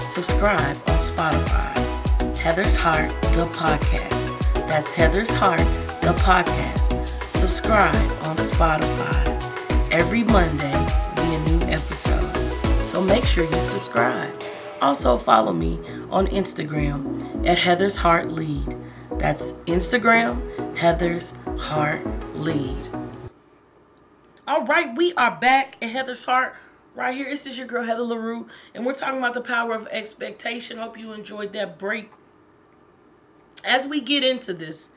Subscribe 0.00 0.76
on 0.86 0.98
Spotify. 1.00 2.36
Heather's 2.36 2.76
Heart, 2.76 3.08
the 3.32 3.46
podcast. 3.56 4.68
That's 4.68 4.92
Heather's 4.92 5.32
Heart, 5.32 5.64
the 6.02 6.12
podcast. 6.20 7.06
Subscribe 7.06 7.94
on 8.26 8.36
Spotify. 8.36 9.90
Every 9.90 10.24
Monday 10.24 10.78
be 11.16 11.22
a 11.22 11.40
new 11.48 11.72
episode. 11.72 12.36
So 12.86 13.00
make 13.00 13.24
sure 13.24 13.44
you 13.44 13.60
subscribe. 13.60 14.30
Also 14.82 15.16
follow 15.16 15.54
me 15.54 15.80
on 16.10 16.26
Instagram 16.26 17.46
at 17.46 17.56
Heather's 17.56 17.96
Heart 17.96 18.30
Lead. 18.30 18.76
That's 19.12 19.52
Instagram, 19.66 20.76
Heather's 20.76 21.32
Heart 21.56 22.04
Lead. 22.34 22.76
All 24.46 24.66
right, 24.66 24.94
we 24.94 25.14
are 25.14 25.34
back 25.40 25.76
at 25.80 25.92
Heather's 25.92 26.26
Heart 26.26 26.56
right 26.94 27.16
here. 27.16 27.30
This 27.30 27.46
is 27.46 27.58
your 27.58 27.66
girl 27.66 27.84
Heather 27.84 28.02
LaRue, 28.02 28.46
and 28.74 28.84
we're 28.84 28.92
talking 28.92 29.18
about 29.18 29.34
the 29.34 29.40
power 29.40 29.74
of 29.74 29.86
expectation. 29.88 30.78
Hope 30.78 30.98
you 30.98 31.12
enjoyed 31.12 31.52
that 31.52 31.78
break. 31.78 32.10
As 33.64 33.86
we 33.86 34.00
get 34.00 34.24
into 34.24 34.52
this 34.52 34.90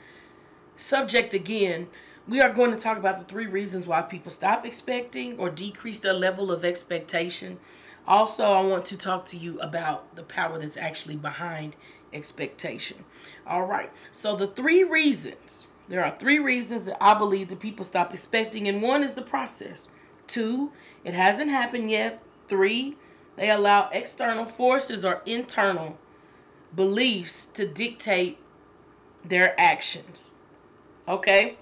subject 0.76 1.34
again, 1.34 1.88
we 2.28 2.42
are 2.42 2.52
going 2.52 2.72
to 2.72 2.78
talk 2.78 2.98
about 2.98 3.20
the 3.20 3.26
three 3.26 3.46
reasons 3.46 3.86
why 3.86 4.02
people 4.02 4.32
stop 4.32 4.66
expecting 4.66 5.38
or 5.38 5.50
decrease 5.50 6.00
their 6.00 6.14
level 6.14 6.52
of 6.52 6.66
expectation. 6.66 7.60
Also, 8.08 8.44
I 8.44 8.62
want 8.62 8.86
to 8.86 8.98
talk 8.98 9.26
to 9.26 9.38
you 9.38 9.60
about 9.60 10.16
the 10.16 10.24
power 10.24 10.60
that's 10.60 10.78
actually 10.78 11.16
behind 11.16 11.76
expectation. 12.12 13.06
All 13.46 13.64
right. 13.64 13.92
So 14.12 14.36
the 14.36 14.48
three 14.48 14.84
reasons, 14.84 15.68
there 15.88 16.04
are 16.04 16.16
three 16.18 16.40
reasons 16.40 16.86
that 16.86 16.98
I 17.02 17.14
believe 17.14 17.50
that 17.50 17.60
people 17.60 17.86
stop 17.86 18.14
expecting, 18.14 18.68
and 18.68 18.82
one 18.82 19.04
is 19.04 19.14
the 19.14 19.22
process. 19.22 19.88
Two, 20.28 20.72
it 21.06 21.14
hasn't 21.14 21.52
happened 21.52 21.90
yet. 21.92 22.22
Three, 22.50 22.98
they 23.38 23.50
allow 23.50 23.90
external 23.90 24.46
forces 24.46 25.06
or 25.06 25.22
internal 25.26 25.98
beliefs 26.76 27.46
to 27.46 27.68
dictate 27.68 28.40
their 29.24 29.60
actions. 29.60 30.32
Okay? 31.08 31.58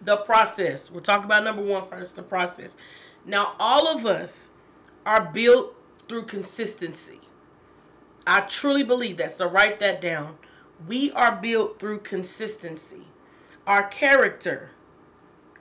The 0.00 0.16
process. 0.16 0.90
We'll 0.90 1.02
talk 1.02 1.24
about 1.24 1.44
number 1.44 1.62
one 1.62 1.88
first 1.88 2.16
the 2.16 2.22
process. 2.22 2.76
Now, 3.24 3.54
all 3.58 3.86
of 3.86 4.06
us 4.06 4.50
are 5.04 5.24
built 5.24 5.74
through 6.08 6.24
consistency. 6.24 7.20
I 8.26 8.40
truly 8.40 8.82
believe 8.82 9.18
that. 9.18 9.32
So, 9.32 9.48
write 9.48 9.80
that 9.80 10.00
down. 10.00 10.36
We 10.86 11.10
are 11.12 11.36
built 11.36 11.78
through 11.78 12.00
consistency. 12.00 13.08
Our 13.66 13.88
character, 13.88 14.70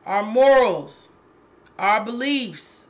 our 0.05 0.23
morals, 0.23 1.09
our 1.77 2.03
beliefs, 2.03 2.87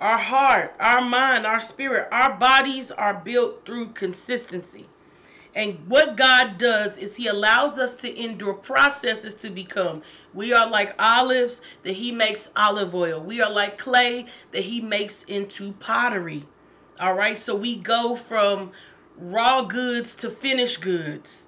Our 0.00 0.18
heart, 0.18 0.74
our 0.78 1.00
mind, 1.02 1.44
our 1.44 1.60
spirit, 1.60 2.08
our 2.12 2.34
bodies 2.36 2.92
are 2.92 3.14
built 3.14 3.66
through 3.66 3.90
consistency. 3.94 4.86
And 5.56 5.88
what 5.88 6.16
God 6.16 6.56
does 6.56 6.98
is 6.98 7.16
He 7.16 7.26
allows 7.26 7.78
us 7.80 7.96
to 7.96 8.16
endure 8.24 8.54
processes 8.54 9.34
to 9.36 9.50
become. 9.50 10.02
We 10.32 10.52
are 10.52 10.70
like 10.70 10.94
olives 11.00 11.60
that 11.82 11.94
He 11.94 12.12
makes 12.12 12.50
olive 12.54 12.94
oil. 12.94 13.20
We 13.20 13.40
are 13.42 13.50
like 13.50 13.76
clay 13.78 14.26
that 14.52 14.66
He 14.66 14.80
makes 14.80 15.24
into 15.24 15.72
pottery. 15.72 16.46
All 17.00 17.14
right, 17.14 17.38
so 17.38 17.56
we 17.56 17.74
go 17.74 18.14
from 18.14 18.70
raw 19.16 19.62
goods 19.62 20.14
to 20.16 20.30
finished 20.30 20.80
goods. 20.80 21.46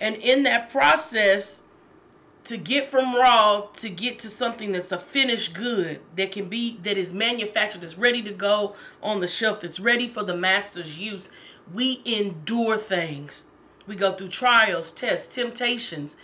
And 0.00 0.16
in 0.16 0.42
that 0.44 0.70
process, 0.70 1.63
to 2.44 2.58
get 2.58 2.90
from 2.90 3.14
raw 3.14 3.62
to 3.74 3.88
get 3.88 4.18
to 4.18 4.28
something 4.28 4.72
that's 4.72 4.92
a 4.92 4.98
finished 4.98 5.54
good 5.54 6.00
that 6.14 6.30
can 6.30 6.48
be 6.48 6.78
that 6.82 6.98
is 6.98 7.12
manufactured 7.12 7.80
that's 7.80 7.96
ready 7.96 8.22
to 8.22 8.32
go 8.32 8.74
on 9.02 9.20
the 9.20 9.26
shelf 9.26 9.62
that's 9.62 9.80
ready 9.80 10.08
for 10.08 10.22
the 10.22 10.36
master's 10.36 10.98
use. 10.98 11.30
We 11.72 12.02
endure 12.04 12.76
things. 12.76 13.46
We 13.86 13.96
go 13.96 14.14
through 14.14 14.28
trials 14.28 14.92
tests 14.92 15.34
temptations. 15.34 16.16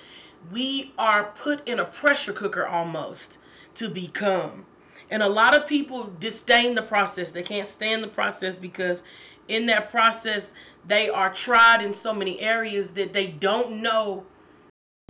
We 0.52 0.92
are 0.98 1.34
put 1.42 1.66
in 1.66 1.78
a 1.78 1.84
pressure 1.84 2.32
cooker 2.32 2.66
almost 2.66 3.38
to 3.74 3.88
become. 3.88 4.66
And 5.10 5.22
a 5.22 5.28
lot 5.28 5.58
of 5.58 5.66
people 5.66 6.12
disdain 6.20 6.74
the 6.74 6.82
process. 6.82 7.30
They 7.30 7.42
can't 7.42 7.66
stand 7.66 8.02
the 8.02 8.08
process 8.08 8.56
because 8.56 9.02
in 9.48 9.66
that 9.66 9.90
process 9.90 10.52
they 10.86 11.08
are 11.08 11.32
tried 11.32 11.82
in 11.82 11.92
so 11.92 12.14
many 12.14 12.40
areas 12.40 12.90
that 12.92 13.12
they 13.12 13.26
don't 13.26 13.82
know 13.82 14.24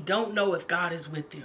don't 0.01 0.35
know 0.35 0.55
if 0.55 0.67
God 0.67 0.93
is 0.93 1.09
with 1.09 1.31
them. 1.31 1.45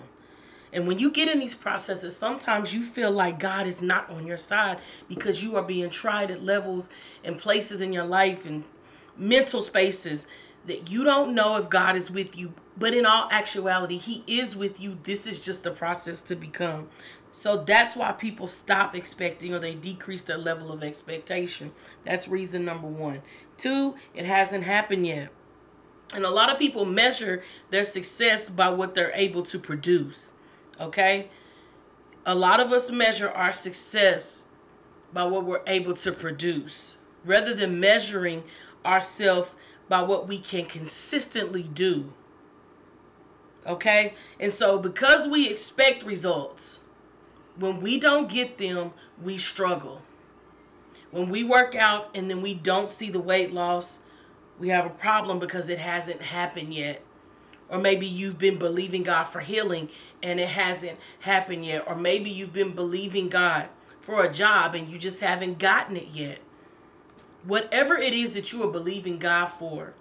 And 0.74 0.88
when 0.88 1.00
you 1.00 1.10
get 1.10 1.30
in 1.30 1.40
these 1.40 1.56
processes, 1.56 2.18
sometimes 2.18 2.74
you 2.74 2.84
feel 2.84 3.12
like 3.12 3.40
God 3.40 3.66
is 3.66 3.82
not 3.82 4.10
on 4.10 4.28
your 4.28 4.38
side 4.38 4.80
because 5.08 5.42
you 5.42 5.56
are 5.56 5.64
being 5.64 5.90
tried 5.90 6.32
at 6.32 6.44
levels 6.44 6.90
and 7.24 7.38
places 7.38 7.80
in 7.80 7.94
your 7.94 8.04
life 8.04 8.46
and 8.46 8.66
mental 9.18 9.62
spaces 9.62 10.28
that 10.68 10.90
you 10.90 11.04
don't 11.04 11.34
know 11.34 11.56
if 11.56 11.70
God 11.70 11.96
is 11.96 12.12
with 12.12 12.36
you. 12.36 12.54
But 12.78 12.94
in 12.94 13.06
all 13.06 13.30
actuality, 13.32 13.98
He 13.98 14.24
is 14.28 14.56
with 14.56 14.80
you. 14.82 14.98
This 15.04 15.26
is 15.26 15.40
just 15.40 15.64
the 15.64 15.72
process 15.72 16.22
to 16.24 16.36
become. 16.36 16.90
So 17.32 17.64
that's 17.64 17.96
why 17.96 18.12
people 18.14 18.48
stop 18.48 18.96
expecting 18.96 19.54
or 19.54 19.60
they 19.60 19.76
decrease 19.76 20.24
their 20.24 20.38
level 20.38 20.72
of 20.72 20.84
expectation. 20.84 21.72
That's 22.06 22.28
reason 22.28 22.66
number 22.66 22.88
one. 22.88 23.22
Two, 23.58 23.96
it 24.14 24.26
hasn't 24.26 24.64
happened 24.64 25.08
yet. 25.08 25.30
And 26.14 26.24
a 26.24 26.30
lot 26.30 26.50
of 26.50 26.60
people 26.60 26.86
measure 26.86 27.44
their 27.72 27.84
success 27.84 28.50
by 28.50 28.70
what 28.70 28.94
they're 28.94 29.12
able 29.14 29.44
to 29.44 29.60
produce. 29.60 30.32
Okay? 30.80 31.30
A 32.26 32.36
lot 32.36 32.60
of 32.60 32.72
us 32.72 32.92
measure 32.92 33.30
our 33.30 33.52
success 33.52 34.46
by 35.14 35.24
what 35.24 35.46
we're 35.46 35.62
able 35.68 35.94
to 35.96 36.12
produce 36.12 36.96
rather 37.24 37.54
than 37.54 37.80
measuring 37.80 38.44
ourselves 38.86 39.50
by 39.90 40.02
what 40.02 40.28
we 40.28 40.38
can 40.40 40.66
consistently 40.66 41.64
do. 41.64 42.14
Okay? 43.66 44.14
And 44.40 44.52
so, 44.52 44.78
because 44.78 45.28
we 45.28 45.50
expect 45.50 46.04
results, 46.04 46.80
when 47.58 47.82
we 47.82 48.00
don't 48.00 48.30
get 48.30 48.58
them, 48.58 48.92
we 49.22 49.38
struggle. 49.38 50.02
When 51.12 51.30
we 51.30 51.44
work 51.44 51.76
out 51.76 52.10
and 52.14 52.30
then 52.30 52.42
we 52.42 52.54
don't 52.54 52.90
see 52.90 53.10
the 53.10 53.20
weight 53.20 53.54
loss, 53.54 54.00
we 54.60 54.70
have 54.70 54.86
a 54.86 54.90
problem 54.90 55.40
because 55.40 55.70
it 55.70 55.80
hasn't 55.80 56.22
happened 56.22 56.74
yet. 56.74 57.02
Or 57.68 57.80
maybe 57.80 58.06
you've 58.06 58.38
been 58.38 58.58
believing 58.58 59.04
God 59.04 59.26
for 59.26 59.40
healing 59.40 59.90
and 60.22 60.40
it 60.40 60.50
hasn't 60.50 61.00
happened 61.20 61.66
yet. 61.66 61.84
Or 61.88 61.96
maybe 61.96 62.30
you've 62.30 62.54
been 62.54 62.76
believing 62.76 63.28
God 63.28 63.70
for 64.02 64.24
a 64.24 64.32
job 64.32 64.76
and 64.76 64.90
you 64.90 64.98
just 64.98 65.20
haven't 65.20 65.58
gotten 65.58 65.98
it 65.98 66.10
yet. 66.10 66.40
Whatever 67.44 67.98
it 67.98 68.14
is 68.14 68.32
that 68.32 68.52
you 68.52 68.64
are 68.64 68.72
believing 68.72 69.18
God 69.18 69.48
for 69.48 69.94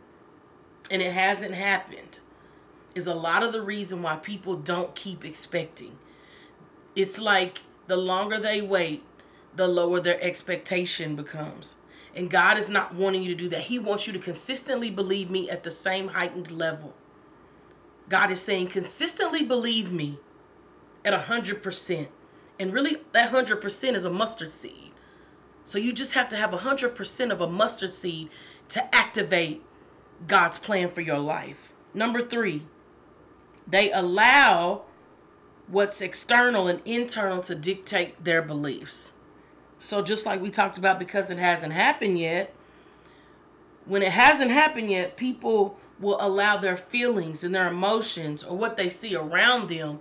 and 0.91 1.01
it 1.01 1.13
hasn't 1.13 1.55
happened 1.55 2.19
is 2.95 3.07
a 3.07 3.15
lot 3.15 3.43
of 3.43 3.53
the 3.53 3.63
reason 3.63 4.03
why 4.03 4.17
people 4.17 4.57
don't 4.57 4.95
keep 4.95 5.25
expecting. 5.25 5.99
It's 6.95 7.19
like 7.19 7.63
the 7.87 7.97
longer 7.97 8.39
they 8.39 8.61
wait, 8.61 9.03
the 9.57 9.67
lower 9.67 10.01
their 10.01 10.21
expectation 10.23 11.17
becomes. 11.17 11.77
And 12.15 12.31
God 12.31 12.57
is 12.59 12.71
not 12.71 12.95
wanting 12.95 13.23
you 13.23 13.35
to 13.35 13.43
do 13.43 13.49
that. 13.49 13.63
He 13.63 13.79
wants 13.79 14.07
you 14.07 14.13
to 14.13 14.19
consistently 14.19 14.91
believe 14.91 15.31
me 15.31 15.51
at 15.51 15.65
the 15.65 15.71
same 15.71 16.09
heightened 16.09 16.51
level. 16.51 16.95
God 18.09 18.31
is 18.31 18.41
saying, 18.41 18.69
consistently 18.69 19.43
believe 19.43 19.91
me 19.91 20.19
at 21.05 21.13
100%. 21.27 22.07
And 22.61 22.73
really, 22.73 22.99
that 23.13 23.33
100% 23.33 23.95
is 23.95 24.05
a 24.05 24.11
mustard 24.11 24.53
seed. 24.53 24.93
So 25.65 25.79
you 25.79 25.93
just 25.93 26.13
have 26.13 26.29
to 26.29 26.37
have 26.37 26.51
100% 26.51 27.33
of 27.33 27.41
a 27.41 27.49
mustard 27.49 27.95
seed 27.95 28.29
to 28.69 28.95
activate 28.95 29.63
God's 30.29 30.59
plan 30.59 30.91
for 30.91 31.01
your 31.01 31.19
life. 31.19 31.73
Number 31.93 32.21
three, 32.21 32.67
they 33.67 33.91
allow 33.91 34.83
what's 35.67 36.01
external 36.01 36.69
and 36.69 36.81
internal 36.85 37.41
to 37.43 37.55
dictate 37.55 38.23
their 38.23 38.43
beliefs. 38.43 39.14
So 39.85 40.01
just 40.01 40.25
like 40.25 40.41
we 40.41 40.51
talked 40.51 40.79
about 40.79 40.99
because 40.99 41.31
it 41.31 41.39
hasn't 41.39 41.75
happened 41.75 42.19
yet, 42.19 42.55
when 43.85 44.01
it 44.01 44.13
hasn't 44.13 44.51
happened 44.51 44.91
yet, 44.91 45.19
people 45.19 45.79
will 46.01 46.17
allow 46.21 46.57
their 46.57 46.79
feelings 46.79 47.45
and 47.45 47.55
their 47.55 47.69
emotions 47.69 48.43
or 48.43 48.57
what 48.57 48.79
they 48.79 48.89
see 48.89 49.15
around 49.15 49.69
them 49.69 50.01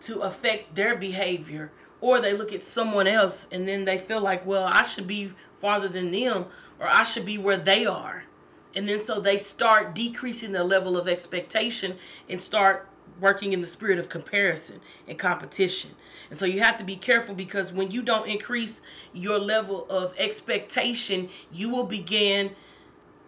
to 0.00 0.18
affect 0.22 0.74
their 0.74 0.96
behavior. 0.96 1.70
Or 2.00 2.20
they 2.20 2.32
look 2.32 2.52
at 2.52 2.64
someone 2.64 3.06
else 3.06 3.46
and 3.52 3.68
then 3.68 3.84
they 3.84 3.98
feel 3.98 4.20
like, 4.20 4.44
well, 4.44 4.64
I 4.64 4.82
should 4.82 5.06
be 5.06 5.32
farther 5.60 5.88
than 5.88 6.10
them 6.10 6.46
or 6.80 6.88
I 6.88 7.04
should 7.04 7.24
be 7.24 7.38
where 7.38 7.58
they 7.58 7.86
are. 7.86 8.24
And 8.74 8.88
then 8.88 8.98
so 8.98 9.20
they 9.20 9.36
start 9.36 9.94
decreasing 9.94 10.50
their 10.50 10.64
level 10.64 10.96
of 10.96 11.06
expectation 11.06 11.98
and 12.28 12.42
start 12.42 12.88
working 13.20 13.52
in 13.52 13.60
the 13.60 13.66
spirit 13.66 13.98
of 13.98 14.08
comparison 14.08 14.80
and 15.06 15.18
competition. 15.18 15.90
And 16.30 16.38
so 16.38 16.46
you 16.46 16.60
have 16.60 16.76
to 16.78 16.84
be 16.84 16.96
careful 16.96 17.34
because 17.34 17.72
when 17.72 17.90
you 17.90 18.02
don't 18.02 18.28
increase 18.28 18.80
your 19.12 19.38
level 19.38 19.86
of 19.88 20.14
expectation, 20.18 21.28
you 21.52 21.68
will 21.68 21.84
begin 21.84 22.54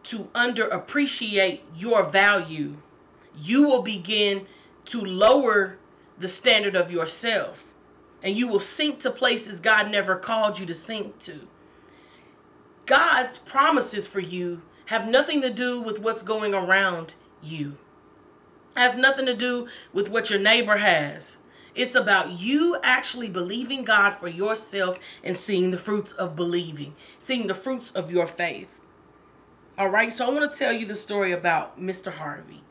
to 0.04 0.24
underappreciate 0.34 1.60
your 1.76 2.02
value. 2.04 2.76
You 3.36 3.62
will 3.62 3.82
begin 3.82 4.46
to 4.86 5.00
lower 5.00 5.78
the 6.18 6.28
standard 6.28 6.76
of 6.76 6.90
yourself. 6.90 7.64
And 8.22 8.36
you 8.36 8.48
will 8.48 8.60
sink 8.60 9.00
to 9.00 9.10
places 9.10 9.60
God 9.60 9.90
never 9.90 10.16
called 10.16 10.58
you 10.58 10.66
to 10.66 10.74
sink 10.74 11.18
to. 11.20 11.46
God's 12.86 13.38
promises 13.38 14.06
for 14.06 14.20
you 14.20 14.62
have 14.86 15.08
nothing 15.08 15.40
to 15.40 15.50
do 15.50 15.80
with 15.80 15.98
what's 15.98 16.22
going 16.22 16.54
around 16.54 17.14
you 17.42 17.78
has 18.76 18.96
nothing 18.96 19.26
to 19.26 19.34
do 19.34 19.68
with 19.92 20.08
what 20.08 20.30
your 20.30 20.38
neighbor 20.38 20.78
has. 20.78 21.36
It's 21.74 21.94
about 21.94 22.38
you 22.38 22.78
actually 22.82 23.28
believing 23.28 23.84
God 23.84 24.10
for 24.10 24.28
yourself 24.28 24.98
and 25.24 25.36
seeing 25.36 25.70
the 25.70 25.78
fruits 25.78 26.12
of 26.12 26.36
believing, 26.36 26.94
seeing 27.18 27.46
the 27.46 27.54
fruits 27.54 27.90
of 27.90 28.10
your 28.10 28.26
faith. 28.26 28.68
All 29.76 29.88
right, 29.88 30.12
so 30.12 30.26
I 30.26 30.30
want 30.30 30.50
to 30.50 30.56
tell 30.56 30.72
you 30.72 30.86
the 30.86 30.94
story 30.94 31.32
about 31.32 31.80
Mr. 31.80 32.12
Harvey. 32.12 32.62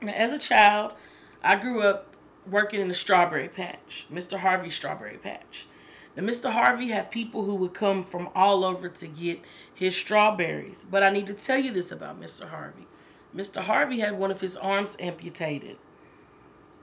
Now, 0.00 0.12
as 0.12 0.32
a 0.32 0.38
child, 0.38 0.92
I 1.42 1.56
grew 1.56 1.82
up 1.82 2.14
working 2.48 2.80
in 2.80 2.88
the 2.88 2.94
strawberry 2.94 3.48
patch, 3.48 4.06
Mr. 4.12 4.38
Harvey's 4.38 4.74
strawberry 4.74 5.18
patch. 5.18 5.66
Now, 6.16 6.22
Mr. 6.22 6.52
Harvey 6.52 6.88
had 6.88 7.10
people 7.10 7.44
who 7.44 7.56
would 7.56 7.74
come 7.74 8.04
from 8.04 8.28
all 8.34 8.64
over 8.64 8.88
to 8.88 9.06
get 9.08 9.40
his 9.74 9.96
strawberries. 9.96 10.86
But 10.88 11.02
I 11.02 11.10
need 11.10 11.26
to 11.26 11.34
tell 11.34 11.58
you 11.58 11.72
this 11.72 11.90
about 11.90 12.20
Mr. 12.20 12.50
Harvey. 12.50 12.86
Mr. 13.34 13.62
Harvey 13.62 14.00
had 14.00 14.18
one 14.18 14.30
of 14.30 14.40
his 14.40 14.56
arms 14.56 14.96
amputated. 15.00 15.76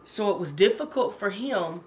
So 0.04 0.32
it 0.32 0.40
was 0.40 0.52
difficult 0.52 1.18
for 1.18 1.30
him 1.30 1.82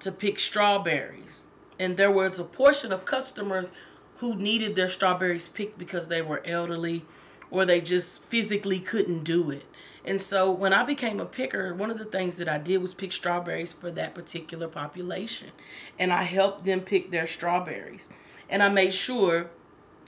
to 0.00 0.10
pick 0.10 0.38
strawberries. 0.38 1.44
And 1.78 1.96
there 1.96 2.10
was 2.10 2.38
a 2.38 2.44
portion 2.44 2.92
of 2.92 3.04
customers 3.04 3.72
who 4.18 4.34
needed 4.34 4.74
their 4.74 4.88
strawberries 4.88 5.48
picked 5.48 5.78
because 5.78 6.08
they 6.08 6.22
were 6.22 6.42
elderly 6.44 7.04
or 7.50 7.64
they 7.64 7.80
just 7.80 8.22
physically 8.24 8.80
couldn't 8.80 9.24
do 9.24 9.50
it. 9.50 9.64
And 10.04 10.20
so 10.20 10.50
when 10.50 10.72
I 10.72 10.84
became 10.84 11.20
a 11.20 11.26
picker, 11.26 11.74
one 11.74 11.90
of 11.90 11.98
the 11.98 12.04
things 12.04 12.36
that 12.38 12.48
I 12.48 12.58
did 12.58 12.78
was 12.78 12.94
pick 12.94 13.12
strawberries 13.12 13.72
for 13.72 13.90
that 13.92 14.14
particular 14.14 14.68
population. 14.68 15.50
And 15.98 16.12
I 16.12 16.24
helped 16.24 16.64
them 16.64 16.80
pick 16.80 17.10
their 17.10 17.26
strawberries. 17.26 18.08
And 18.48 18.62
I 18.62 18.68
made 18.68 18.94
sure 18.94 19.50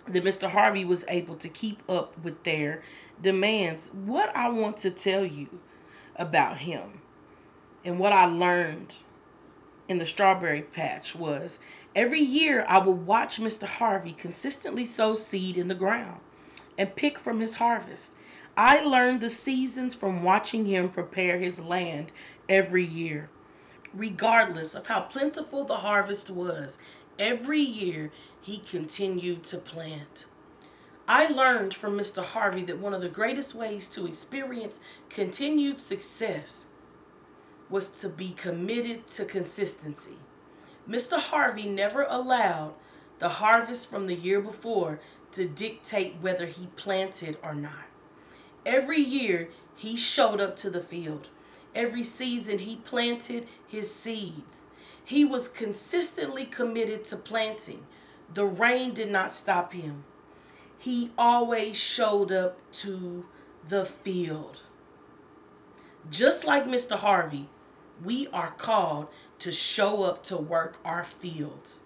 that 0.09 0.25
Mr. 0.25 0.51
Harvey 0.51 0.85
was 0.85 1.05
able 1.09 1.37
to 1.37 1.49
keep 1.49 1.83
up 1.88 2.18
with 2.23 2.42
their 2.44 2.83
demands. 3.22 3.90
What 3.92 4.35
I 4.37 4.48
want 4.48 4.76
to 4.78 4.90
tell 4.90 5.24
you 5.24 5.61
about 6.16 6.59
him 6.59 7.00
and 7.85 7.98
what 7.98 8.12
I 8.12 8.26
learned 8.26 8.96
in 9.88 9.98
the 9.98 10.06
strawberry 10.06 10.62
patch 10.62 11.16
was 11.16 11.59
every 11.96 12.20
year 12.20 12.64
I 12.68 12.78
would 12.78 13.06
watch 13.06 13.38
Mr. 13.40 13.64
Harvey 13.64 14.12
consistently 14.12 14.85
sow 14.85 15.14
seed 15.14 15.56
in 15.56 15.68
the 15.68 15.74
ground 15.74 16.20
and 16.78 16.94
pick 16.96 17.18
from 17.18 17.40
his 17.40 17.54
harvest. 17.54 18.12
I 18.56 18.80
learned 18.80 19.20
the 19.20 19.30
seasons 19.30 19.94
from 19.94 20.22
watching 20.22 20.66
him 20.66 20.90
prepare 20.90 21.38
his 21.38 21.61
land 21.61 22.12
every 22.48 22.85
year. 22.85 23.30
regardless 23.92 24.74
of 24.74 24.87
how 24.87 25.00
plentiful 25.02 25.64
the 25.64 25.78
harvest 25.78 26.30
was, 26.30 26.78
every 27.18 27.61
year 27.61 28.11
he 28.40 28.59
continued 28.59 29.44
to 29.44 29.59
plant. 29.59 30.26
I 31.12 31.27
learned 31.27 31.75
from 31.75 31.99
Mr. 31.99 32.25
Harvey 32.25 32.62
that 32.66 32.79
one 32.79 32.94
of 32.94 33.01
the 33.01 33.09
greatest 33.09 33.53
ways 33.53 33.88
to 33.88 34.07
experience 34.07 34.79
continued 35.09 35.77
success 35.77 36.66
was 37.68 37.88
to 38.01 38.09
be 38.09 38.31
committed 38.31 39.09
to 39.09 39.25
consistency. 39.25 40.18
Mr. 40.88 41.18
Harvey 41.18 41.66
never 41.66 42.07
allowed 42.09 42.75
the 43.18 43.29
harvest 43.29 43.90
from 43.90 44.07
the 44.07 44.14
year 44.14 44.40
before 44.40 45.01
to 45.33 45.49
dictate 45.49 46.14
whether 46.20 46.46
he 46.46 46.68
planted 46.77 47.37
or 47.42 47.57
not. 47.57 47.88
Every 48.64 49.01
year 49.01 49.49
he 49.75 49.96
showed 49.96 50.40
up 50.40 50.55
to 50.59 50.70
the 50.70 50.81
field. 50.81 51.27
Every 51.75 52.05
season 52.05 52.61
he 52.61 52.77
planted 52.77 53.49
his 53.66 53.92
seeds. 53.92 54.66
He 55.05 55.25
was 55.25 55.49
consistently 55.49 56.44
committed 56.44 57.05
to 57.07 57.16
planting. 57.16 57.85
The 58.33 58.46
rain 58.46 58.94
did 58.94 59.11
not 59.11 59.33
stop 59.33 59.73
him. 59.73 60.05
He 60.81 61.12
always 61.19 61.77
showed 61.77 62.33
up 62.33 62.57
to 62.73 63.27
the 63.69 63.85
field. 63.85 64.62
Just 66.11 66.47
like 66.47 66.64
Mr. 66.64 66.97
Harvey, 66.97 67.51
we 68.03 68.29
are 68.29 68.53
called 68.57 69.09
to 69.40 69.53
show 69.53 70.05
up 70.05 70.23
to 70.25 70.38
work 70.38 70.79
our 70.83 71.05
fields. 71.05 71.81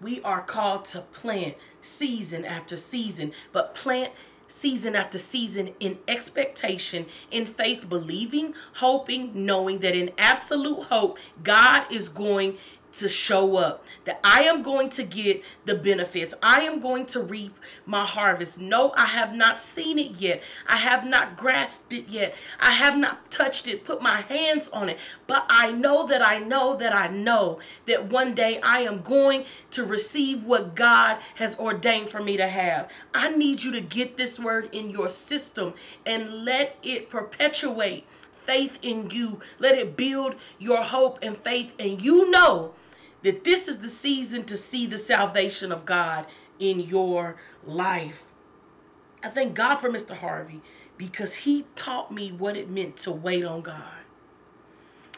We 0.00 0.20
are 0.22 0.42
called 0.42 0.84
to 0.86 1.02
plant 1.02 1.54
season 1.80 2.44
after 2.44 2.76
season, 2.76 3.32
but 3.52 3.72
plant 3.72 4.12
season 4.48 4.96
after 4.96 5.18
season 5.20 5.70
in 5.78 5.98
expectation, 6.08 7.06
in 7.30 7.46
faith, 7.46 7.88
believing, 7.88 8.54
hoping, 8.74 9.30
knowing 9.46 9.78
that 9.78 9.94
in 9.94 10.10
absolute 10.18 10.86
hope, 10.86 11.18
God 11.44 11.84
is 11.88 12.08
going 12.08 12.58
to 12.92 13.08
show 13.08 13.56
up, 13.56 13.84
that 14.04 14.20
I 14.22 14.42
am 14.42 14.62
going 14.62 14.90
to 14.90 15.02
get 15.02 15.42
the 15.64 15.74
benefits. 15.74 16.34
I 16.42 16.60
am 16.62 16.80
going 16.80 17.06
to 17.06 17.20
reap 17.20 17.58
my 17.86 18.04
harvest. 18.04 18.58
No, 18.58 18.92
I 18.96 19.06
have 19.06 19.34
not 19.34 19.58
seen 19.58 19.98
it 19.98 20.12
yet. 20.18 20.42
I 20.66 20.76
have 20.76 21.04
not 21.04 21.36
grasped 21.36 21.92
it 21.92 22.08
yet. 22.08 22.34
I 22.60 22.72
have 22.72 22.96
not 22.96 23.30
touched 23.30 23.66
it, 23.66 23.84
put 23.84 24.02
my 24.02 24.22
hands 24.22 24.68
on 24.68 24.88
it. 24.88 24.98
But 25.26 25.46
I 25.48 25.70
know 25.70 26.06
that 26.06 26.26
I 26.26 26.38
know 26.38 26.76
that 26.76 26.94
I 26.94 27.08
know 27.08 27.60
that 27.86 28.10
one 28.10 28.34
day 28.34 28.60
I 28.60 28.80
am 28.80 29.02
going 29.02 29.44
to 29.70 29.84
receive 29.84 30.44
what 30.44 30.74
God 30.74 31.18
has 31.36 31.58
ordained 31.58 32.10
for 32.10 32.22
me 32.22 32.36
to 32.36 32.48
have. 32.48 32.88
I 33.14 33.30
need 33.30 33.62
you 33.62 33.72
to 33.72 33.80
get 33.80 34.16
this 34.16 34.38
word 34.38 34.68
in 34.72 34.90
your 34.90 35.08
system 35.08 35.74
and 36.04 36.44
let 36.44 36.76
it 36.82 37.08
perpetuate 37.08 38.04
faith 38.46 38.78
in 38.82 39.10
you. 39.10 39.40
Let 39.58 39.78
it 39.78 39.96
build 39.96 40.34
your 40.58 40.82
hope 40.82 41.18
and 41.22 41.38
faith. 41.38 41.72
And 41.78 42.02
you 42.02 42.30
know 42.30 42.74
that 43.22 43.44
this 43.44 43.68
is 43.68 43.78
the 43.78 43.88
season 43.88 44.44
to 44.44 44.56
see 44.56 44.86
the 44.86 44.98
salvation 44.98 45.72
of 45.72 45.84
God 45.84 46.26
in 46.58 46.80
your 46.80 47.36
life. 47.64 48.24
I 49.22 49.28
thank 49.28 49.54
God 49.54 49.76
for 49.76 49.88
Mr. 49.88 50.16
Harvey 50.16 50.60
because 50.96 51.34
he 51.34 51.66
taught 51.76 52.12
me 52.12 52.32
what 52.32 52.56
it 52.56 52.68
meant 52.68 52.96
to 52.98 53.12
wait 53.12 53.44
on 53.44 53.62
God. 53.62 54.02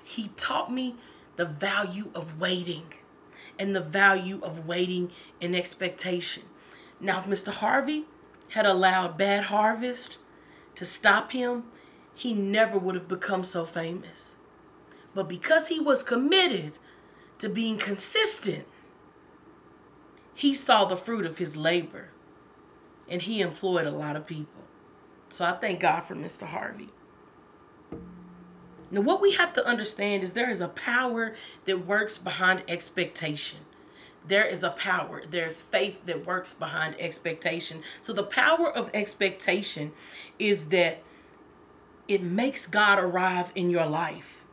He 0.05 0.31
taught 0.37 0.73
me 0.73 0.97
the 1.37 1.47
value 1.47 2.11
of 2.15 2.39
waiting 2.39 2.95
and 3.59 3.75
the 3.75 3.81
value 3.81 4.41
of 4.43 4.67
waiting 4.67 5.11
in 5.41 5.55
expectation. 5.55 6.45
Now, 7.01 7.21
if 7.21 7.27
Mr. 7.27 7.53
Harvey 7.53 8.05
had 8.51 8.67
allowed 8.67 9.19
bad 9.19 9.45
harvest 9.45 10.19
to 10.77 10.85
stop 10.85 11.33
him, 11.33 11.65
he 12.15 12.33
never 12.33 12.79
would 12.79 12.95
have 12.95 13.09
become 13.09 13.45
so 13.45 13.65
famous. 13.65 14.35
But 15.15 15.29
because 15.29 15.69
he 15.69 15.81
was 15.81 16.03
committed 16.03 16.79
to 17.45 17.51
being 17.51 17.77
consistent, 17.77 18.65
he 20.35 20.55
saw 20.55 20.87
the 20.87 20.97
fruit 20.97 21.27
of 21.27 21.37
his 21.37 21.57
labor 21.57 22.09
and 23.07 23.21
he 23.21 23.43
employed 23.43 23.87
a 23.87 23.91
lot 23.91 24.17
of 24.17 24.27
people. 24.27 24.63
So 25.29 25.45
I 25.45 25.53
thank 25.53 25.79
God 25.79 26.01
for 26.01 26.15
Mr. 26.15 26.45
Harvey. 26.45 26.89
Now, 28.91 29.03
what 29.03 29.21
we 29.21 29.33
have 29.33 29.53
to 29.55 29.67
understand 29.67 30.23
is 30.23 30.33
there 30.33 30.51
is 30.51 30.63
a 30.63 30.69
power 30.69 31.35
that 31.67 31.87
works 31.87 32.17
behind 32.17 32.63
expectation. 32.67 33.59
There 34.27 34.47
is 34.47 34.63
a 34.63 34.71
power, 34.71 35.23
there's 35.31 35.61
faith 35.61 36.07
that 36.07 36.25
works 36.25 36.55
behind 36.55 36.97
expectation. 36.99 37.83
So, 38.01 38.15
the 38.15 38.23
power 38.23 38.71
of 38.71 38.91
expectation 38.95 39.93
is 40.39 40.67
that 40.67 41.03
it 42.09 42.23
makes 42.23 42.67
God 42.67 42.99
arrive 42.99 43.53
in 43.55 43.69
your 43.69 43.87
life 43.87 44.44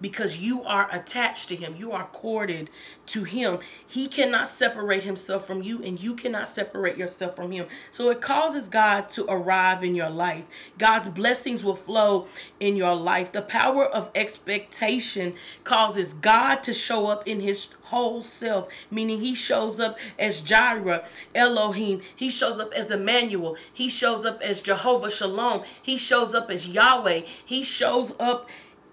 because 0.00 0.38
you 0.38 0.62
are 0.62 0.88
attached 0.92 1.48
to 1.48 1.56
him. 1.56 1.76
You 1.76 1.92
are 1.92 2.08
corded 2.12 2.70
to 3.06 3.24
him. 3.24 3.58
He 3.86 4.08
cannot 4.08 4.48
separate 4.48 5.04
himself 5.04 5.46
from 5.46 5.62
you, 5.62 5.82
and 5.82 6.00
you 6.00 6.14
cannot 6.14 6.48
separate 6.48 6.96
yourself 6.96 7.36
from 7.36 7.52
him. 7.52 7.66
So 7.90 8.10
it 8.10 8.20
causes 8.20 8.68
God 8.68 9.08
to 9.10 9.24
arrive 9.30 9.82
in 9.82 9.94
your 9.94 10.10
life. 10.10 10.44
God's 10.78 11.08
blessings 11.08 11.64
will 11.64 11.76
flow 11.76 12.26
in 12.60 12.76
your 12.76 12.94
life. 12.94 13.32
The 13.32 13.42
power 13.42 13.84
of 13.84 14.10
expectation 14.14 15.34
causes 15.64 16.14
God 16.14 16.62
to 16.64 16.72
show 16.72 17.06
up 17.06 17.26
in 17.26 17.40
his 17.40 17.68
whole 17.84 18.20
self, 18.22 18.68
meaning 18.90 19.20
he 19.20 19.34
shows 19.34 19.80
up 19.80 19.96
as 20.18 20.40
Jireh, 20.40 21.04
Elohim. 21.34 22.02
He 22.14 22.30
shows 22.30 22.58
up 22.58 22.72
as 22.74 22.90
Emmanuel. 22.90 23.56
He 23.72 23.88
shows 23.88 24.24
up 24.24 24.40
as 24.42 24.60
Jehovah 24.60 25.10
Shalom. 25.10 25.62
He 25.82 25.96
shows 25.96 26.34
up 26.34 26.50
as 26.50 26.68
Yahweh. 26.68 27.22
He 27.44 27.62
shows 27.62 28.14
up 28.20 28.48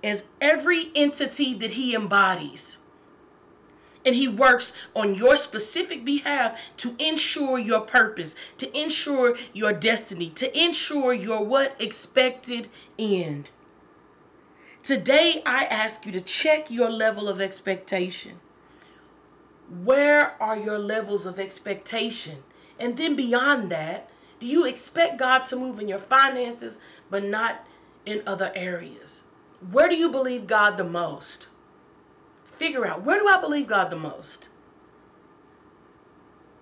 as 0.06 0.24
every 0.40 0.92
entity 0.94 1.56
that 1.56 1.72
he 1.72 1.96
embodies. 1.96 2.78
And 4.06 4.14
he 4.14 4.28
works 4.28 4.72
on 4.96 5.16
your 5.16 5.36
specific 5.36 6.06
behalf 6.06 6.60
to 6.78 6.96
ensure 7.00 7.58
your 7.58 7.82
purpose, 7.82 8.36
to 8.60 8.80
ensure 8.80 9.36
your 9.52 9.74
destiny, 9.74 10.30
to 10.30 10.58
ensure 10.58 11.12
your 11.12 11.44
what 11.44 11.76
expected 11.80 12.70
end. 13.00 13.50
Today, 14.84 15.42
I 15.44 15.66
ask 15.66 16.06
you 16.06 16.12
to 16.12 16.22
check 16.22 16.70
your 16.70 16.92
level 16.92 17.28
of 17.28 17.42
expectation. 17.42 18.34
Where 19.84 20.40
are 20.40 20.56
your 20.56 20.78
levels 20.78 21.26
of 21.26 21.40
expectation? 21.40 22.44
And 22.80 22.96
then 22.96 23.16
beyond 23.16 23.72
that, 23.72 24.08
do 24.40 24.46
you 24.46 24.66
expect 24.66 25.18
God 25.18 25.46
to 25.46 25.56
move 25.56 25.80
in 25.80 25.88
your 25.88 25.98
finances, 25.98 26.78
but 27.10 27.24
not 27.24 27.66
in 28.06 28.22
other 28.28 28.52
areas? 28.54 29.24
Where 29.72 29.90
do 29.90 29.96
you 29.96 30.10
believe 30.10 30.48
God 30.48 30.78
the 30.78 30.84
most? 30.84 31.48
Figure 32.58 32.86
out 32.86 33.04
where 33.04 33.20
do 33.20 33.28
I 33.28 33.40
believe 33.40 33.68
God 33.68 33.90
the 33.90 33.96
most? 33.96 34.50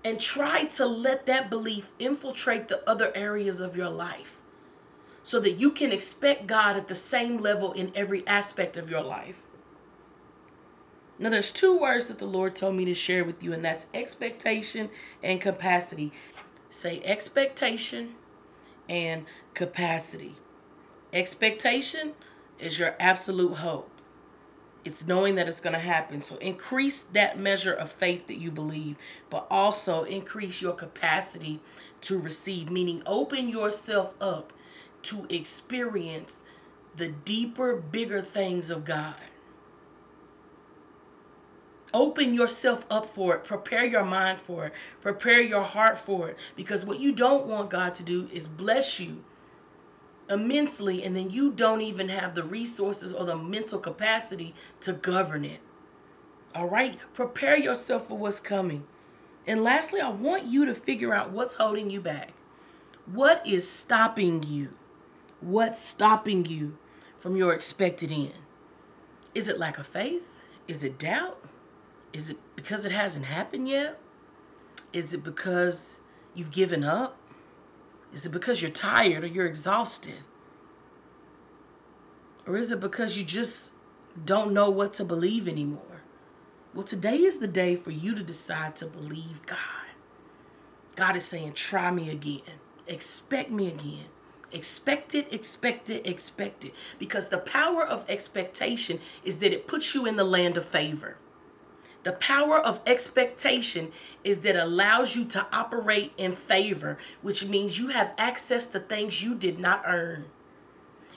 And 0.04 0.20
try 0.20 0.66
to 0.66 0.86
let 0.86 1.26
that 1.28 1.50
belief 1.50 1.88
infiltrate 2.00 2.68
the 2.68 2.88
other 2.90 3.16
areas 3.16 3.60
of 3.60 3.78
your 3.78 3.90
life 3.90 4.38
so 5.22 5.40
that 5.40 5.54
you 5.54 5.72
can 5.72 5.92
expect 5.92 6.48
God 6.48 6.76
at 6.76 6.90
the 6.90 6.96
same 6.96 7.38
level 7.38 7.72
in 7.72 7.92
every 7.96 8.28
aspect 8.28 8.76
of 8.76 8.90
your 8.90 9.02
life. 9.02 9.38
Now, 11.18 11.30
there's 11.30 11.52
two 11.52 11.78
words 11.78 12.08
that 12.08 12.18
the 12.18 12.26
Lord 12.26 12.56
told 12.56 12.76
me 12.76 12.86
to 12.86 12.94
share 12.94 13.24
with 13.24 13.42
you, 13.42 13.54
and 13.54 13.64
that's 13.64 13.88
expectation 13.94 14.90
and 15.22 15.40
capacity. 15.40 16.12
Say 16.70 17.02
expectation 17.06 18.16
and 18.90 19.26
capacity. 19.54 20.36
Expectation 21.14 22.14
is 22.60 22.80
your 22.80 22.96
absolute 23.00 23.56
hope. 23.56 23.90
It's 24.86 25.08
knowing 25.08 25.36
that 25.36 25.48
it's 25.48 25.62
going 25.62 25.74
to 25.74 25.80
happen. 25.80 26.20
So 26.22 26.36
increase 26.38 27.04
that 27.04 27.40
measure 27.40 27.74
of 27.74 27.92
faith 27.92 28.28
that 28.28 28.38
you 28.38 28.52
believe, 28.52 28.98
but 29.30 29.48
also 29.50 30.04
increase 30.04 30.62
your 30.62 30.74
capacity 30.74 31.62
to 32.02 32.18
receive, 32.18 32.70
meaning 32.70 33.02
open 33.06 33.48
yourself 33.48 34.14
up 34.20 34.52
to 35.04 35.26
experience 35.30 36.40
the 36.96 37.08
deeper, 37.08 37.76
bigger 37.76 38.22
things 38.22 38.70
of 38.70 38.84
God. 38.84 39.16
Open 41.94 42.34
yourself 42.34 42.86
up 42.90 43.14
for 43.14 43.36
it. 43.36 43.44
Prepare 43.44 43.86
your 43.86 44.04
mind 44.04 44.42
for 44.42 44.66
it. 44.66 44.74
Prepare 45.02 45.42
your 45.42 45.62
heart 45.62 46.00
for 46.00 46.30
it. 46.30 46.38
Because 46.56 46.84
what 46.84 47.00
you 47.00 47.12
don't 47.12 47.46
want 47.46 47.70
God 47.70 47.94
to 47.96 48.04
do 48.04 48.28
is 48.34 48.48
bless 48.48 49.00
you 49.00 49.24
immensely 50.34 51.04
and 51.04 51.16
then 51.16 51.30
you 51.30 51.52
don't 51.52 51.82
even 51.82 52.10
have 52.10 52.36
the 52.36 52.44
resources 52.44 53.14
or 53.14 53.26
the 53.26 53.38
mental 53.38 53.80
capacity 53.80 54.54
to 54.82 54.94
govern 54.94 55.46
it. 55.46 55.62
All 56.54 56.68
right? 56.68 57.00
Prepare 57.14 57.58
yourself 57.58 58.08
for 58.08 58.18
what's 58.18 58.40
coming. 58.40 58.86
And 59.48 59.64
lastly, 59.64 60.02
I 60.02 60.10
want 60.10 60.46
you 60.46 60.66
to 60.66 60.76
figure 60.76 61.14
out 61.14 61.32
what's 61.32 61.56
holding 61.56 61.90
you 61.90 62.02
back. 62.02 62.32
What 63.06 63.46
is 63.46 63.70
stopping 63.70 64.44
you? 64.44 64.74
What's 65.42 65.80
stopping 65.80 66.46
you 66.46 66.78
from 67.20 67.36
your 67.36 67.54
expected 67.54 68.12
end? 68.12 68.34
Is 69.36 69.48
it 69.48 69.60
lack 69.60 69.78
of 69.78 69.88
faith? 69.88 70.22
Is 70.68 70.84
it 70.84 70.98
doubt? 70.98 71.44
Is 72.14 72.30
it 72.30 72.38
because 72.56 72.86
it 72.86 72.92
hasn't 72.92 73.26
happened 73.26 73.68
yet? 73.68 74.00
Is 74.94 75.14
it 75.14 75.24
because 75.24 76.00
you've 76.34 76.52
given 76.52 76.84
up? 76.84 77.18
Is 78.14 78.26
it 78.26 78.32
because 78.32 78.62
you're 78.62 78.72
tired 78.72 79.24
or 79.24 79.28
you're 79.28 79.46
exhausted? 79.46 80.24
Or 82.46 82.58
is 82.58 82.72
it 82.72 82.80
because 82.80 83.18
you 83.18 83.24
just 83.24 83.74
don't 84.26 84.54
know 84.54 84.70
what 84.70 84.94
to 84.96 85.06
believe 85.06 85.48
anymore. 85.48 86.02
Well, 86.74 86.84
today 86.84 87.18
is 87.18 87.40
the 87.40 87.48
day 87.48 87.76
for 87.76 87.92
you 87.92 88.16
to 88.16 88.24
decide 88.24 88.76
to 88.78 88.86
believe 88.86 89.46
God. 89.46 89.58
God 90.96 91.16
is 91.16 91.26
saying, 91.26 91.54
try 91.54 91.92
me 91.92 92.10
again. 92.10 92.42
Expect 92.88 93.52
me 93.52 93.68
again. 93.68 94.06
Expect 94.52 95.16
it, 95.16 95.32
expect 95.34 95.90
it, 95.90 96.06
expect 96.06 96.66
it. 96.66 96.74
Because 97.00 97.30
the 97.30 97.40
power 97.40 97.86
of 97.86 98.08
expectation 98.08 99.00
is 99.24 99.40
that 99.40 99.52
it 99.52 99.68
puts 99.68 99.96
you 99.96 100.06
in 100.06 100.16
the 100.16 100.24
land 100.24 100.58
of 100.58 100.66
favor. 100.66 101.18
The 102.04 102.12
power 102.14 102.60
of 102.60 102.82
expectation 102.86 103.92
is 104.24 104.40
that 104.40 104.56
allows 104.56 105.16
you 105.16 105.24
to 105.26 105.48
operate 105.54 106.12
in 106.18 106.36
favor, 106.36 106.98
which 107.22 107.46
means 107.46 107.80
you 107.80 107.88
have 107.90 108.12
access 108.18 108.68
to 108.68 108.80
things 108.80 109.24
you 109.24 109.36
did 109.36 109.58
not 109.58 109.84
earn. 109.88 110.26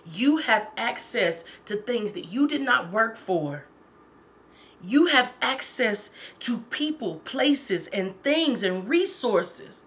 You 0.04 0.36
have 0.38 0.68
access 0.76 1.44
to 1.64 1.76
things 1.76 2.12
that 2.12 2.26
you 2.26 2.46
did 2.46 2.60
not 2.60 2.92
work 2.92 3.16
for. 3.16 3.64
You 4.80 5.06
have 5.06 5.32
access 5.42 6.10
to 6.40 6.58
people, 6.70 7.16
places, 7.20 7.88
and 7.88 8.22
things 8.22 8.62
and 8.62 8.88
resources 8.88 9.86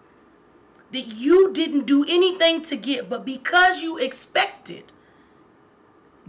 that 0.92 1.08
you 1.08 1.54
didn't 1.54 1.86
do 1.86 2.04
anything 2.06 2.62
to 2.64 2.76
get, 2.76 3.10
but 3.10 3.24
because 3.24 3.82
you 3.82 3.98
expected, 3.98 4.92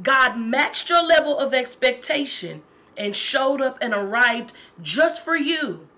God 0.00 0.38
matched 0.38 0.90
your 0.90 1.02
level 1.02 1.36
of 1.38 1.52
expectation 1.52 2.62
and 3.00 3.16
showed 3.16 3.62
up 3.62 3.78
and 3.80 3.94
arrived 3.94 4.52
just 4.82 5.24
for 5.24 5.34
you. 5.34 5.88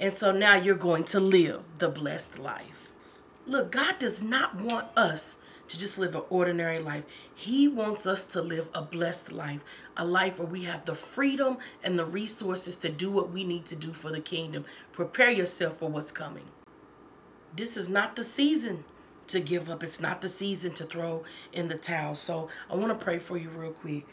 And 0.00 0.12
so 0.12 0.32
now 0.32 0.56
you're 0.56 0.74
going 0.74 1.04
to 1.04 1.20
live 1.20 1.62
the 1.78 1.88
blessed 1.88 2.40
life. 2.40 2.90
Look, 3.46 3.70
God 3.70 4.00
does 4.00 4.20
not 4.20 4.56
want 4.56 4.88
us 4.96 5.36
to 5.68 5.78
just 5.78 5.96
live 5.96 6.16
an 6.16 6.22
ordinary 6.30 6.80
life. 6.80 7.04
He 7.32 7.68
wants 7.68 8.04
us 8.04 8.26
to 8.26 8.42
live 8.42 8.66
a 8.74 8.82
blessed 8.82 9.30
life, 9.30 9.60
a 9.96 10.04
life 10.04 10.40
where 10.40 10.48
we 10.48 10.64
have 10.64 10.84
the 10.84 10.96
freedom 10.96 11.58
and 11.84 11.96
the 11.96 12.04
resources 12.04 12.76
to 12.78 12.88
do 12.88 13.12
what 13.12 13.30
we 13.30 13.44
need 13.44 13.64
to 13.66 13.76
do 13.76 13.92
for 13.92 14.10
the 14.10 14.20
kingdom. 14.20 14.64
Prepare 14.92 15.30
yourself 15.30 15.78
for 15.78 15.88
what's 15.88 16.10
coming. 16.10 16.48
This 17.54 17.76
is 17.76 17.88
not 17.88 18.16
the 18.16 18.24
season 18.24 18.82
to 19.28 19.38
give 19.38 19.70
up. 19.70 19.84
It's 19.84 20.00
not 20.00 20.20
the 20.20 20.28
season 20.28 20.72
to 20.74 20.84
throw 20.84 21.22
in 21.52 21.68
the 21.68 21.76
towel. 21.76 22.16
So 22.16 22.48
I 22.68 22.74
want 22.74 22.98
to 22.98 23.04
pray 23.04 23.20
for 23.20 23.38
you 23.38 23.50
real 23.50 23.70
quick. 23.70 24.08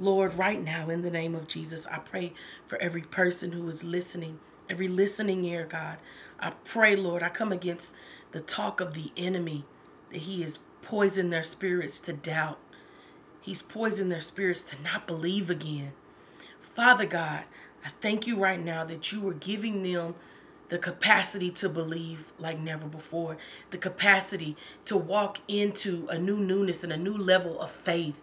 Lord, 0.00 0.38
right 0.38 0.62
now, 0.62 0.88
in 0.88 1.02
the 1.02 1.10
name 1.10 1.34
of 1.34 1.46
Jesus, 1.46 1.86
I 1.86 1.98
pray 1.98 2.32
for 2.66 2.78
every 2.78 3.02
person 3.02 3.52
who 3.52 3.68
is 3.68 3.84
listening, 3.84 4.40
every 4.70 4.88
listening 4.88 5.44
ear, 5.44 5.66
God. 5.70 5.98
I 6.40 6.52
pray, 6.64 6.96
Lord, 6.96 7.22
I 7.22 7.28
come 7.28 7.52
against 7.52 7.92
the 8.32 8.40
talk 8.40 8.80
of 8.80 8.94
the 8.94 9.12
enemy 9.14 9.66
that 10.10 10.22
he 10.22 10.40
has 10.40 10.58
poisoned 10.80 11.30
their 11.30 11.42
spirits 11.42 12.00
to 12.00 12.14
doubt. 12.14 12.58
He's 13.42 13.60
poisoned 13.60 14.10
their 14.10 14.20
spirits 14.20 14.62
to 14.64 14.82
not 14.82 15.06
believe 15.06 15.50
again. 15.50 15.92
Father 16.74 17.04
God, 17.04 17.42
I 17.84 17.90
thank 18.00 18.26
you 18.26 18.38
right 18.38 18.62
now 18.62 18.86
that 18.86 19.12
you 19.12 19.28
are 19.28 19.34
giving 19.34 19.82
them 19.82 20.14
the 20.70 20.78
capacity 20.78 21.50
to 21.50 21.68
believe 21.68 22.32
like 22.38 22.58
never 22.58 22.86
before, 22.86 23.36
the 23.70 23.76
capacity 23.76 24.56
to 24.86 24.96
walk 24.96 25.40
into 25.46 26.06
a 26.08 26.18
new 26.18 26.38
newness 26.38 26.82
and 26.82 26.92
a 26.92 26.96
new 26.96 27.16
level 27.16 27.60
of 27.60 27.70
faith. 27.70 28.22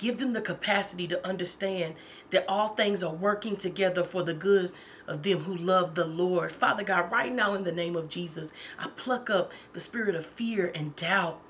Give 0.00 0.16
them 0.16 0.32
the 0.32 0.40
capacity 0.40 1.06
to 1.08 1.26
understand 1.26 1.94
that 2.30 2.46
all 2.48 2.68
things 2.68 3.02
are 3.02 3.12
working 3.12 3.54
together 3.54 4.02
for 4.02 4.22
the 4.22 4.32
good 4.32 4.72
of 5.06 5.22
them 5.22 5.40
who 5.40 5.54
love 5.54 5.94
the 5.94 6.06
Lord. 6.06 6.52
Father 6.52 6.82
God, 6.82 7.12
right 7.12 7.30
now 7.30 7.52
in 7.52 7.64
the 7.64 7.70
name 7.70 7.94
of 7.94 8.08
Jesus, 8.08 8.50
I 8.78 8.88
pluck 8.96 9.28
up 9.28 9.52
the 9.74 9.80
spirit 9.80 10.14
of 10.14 10.24
fear 10.24 10.72
and 10.74 10.96
doubt 10.96 11.42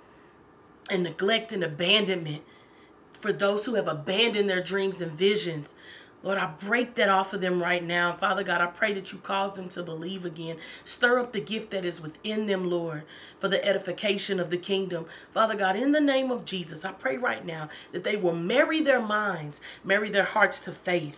and 0.90 1.04
neglect 1.04 1.52
and 1.52 1.62
abandonment 1.62 2.42
for 3.20 3.32
those 3.32 3.66
who 3.66 3.74
have 3.74 3.86
abandoned 3.86 4.50
their 4.50 4.64
dreams 4.64 5.00
and 5.00 5.12
visions. 5.12 5.76
Lord, 6.22 6.36
I 6.36 6.52
break 6.60 6.96
that 6.96 7.08
off 7.08 7.32
of 7.32 7.40
them 7.40 7.62
right 7.62 7.82
now. 7.82 8.14
Father 8.14 8.44
God, 8.44 8.60
I 8.60 8.66
pray 8.66 8.92
that 8.92 9.10
you 9.10 9.18
cause 9.18 9.54
them 9.54 9.70
to 9.70 9.82
believe 9.82 10.26
again. 10.26 10.58
Stir 10.84 11.18
up 11.18 11.32
the 11.32 11.40
gift 11.40 11.70
that 11.70 11.84
is 11.84 12.00
within 12.00 12.46
them, 12.46 12.68
Lord, 12.68 13.04
for 13.38 13.48
the 13.48 13.64
edification 13.64 14.38
of 14.38 14.50
the 14.50 14.58
kingdom. 14.58 15.06
Father 15.32 15.54
God, 15.54 15.76
in 15.76 15.92
the 15.92 16.00
name 16.00 16.30
of 16.30 16.44
Jesus, 16.44 16.84
I 16.84 16.92
pray 16.92 17.16
right 17.16 17.44
now 17.44 17.70
that 17.92 18.04
they 18.04 18.16
will 18.16 18.34
marry 18.34 18.82
their 18.82 19.00
minds, 19.00 19.62
marry 19.82 20.10
their 20.10 20.24
hearts 20.24 20.60
to 20.60 20.72
faith, 20.72 21.16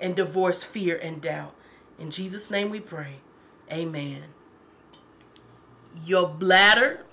and 0.00 0.16
divorce 0.16 0.64
fear 0.64 0.96
and 0.96 1.22
doubt. 1.22 1.54
In 1.96 2.10
Jesus' 2.10 2.50
name 2.50 2.70
we 2.70 2.80
pray. 2.80 3.20
Amen. 3.70 4.24
Your 6.04 6.28
bladder 6.28 7.04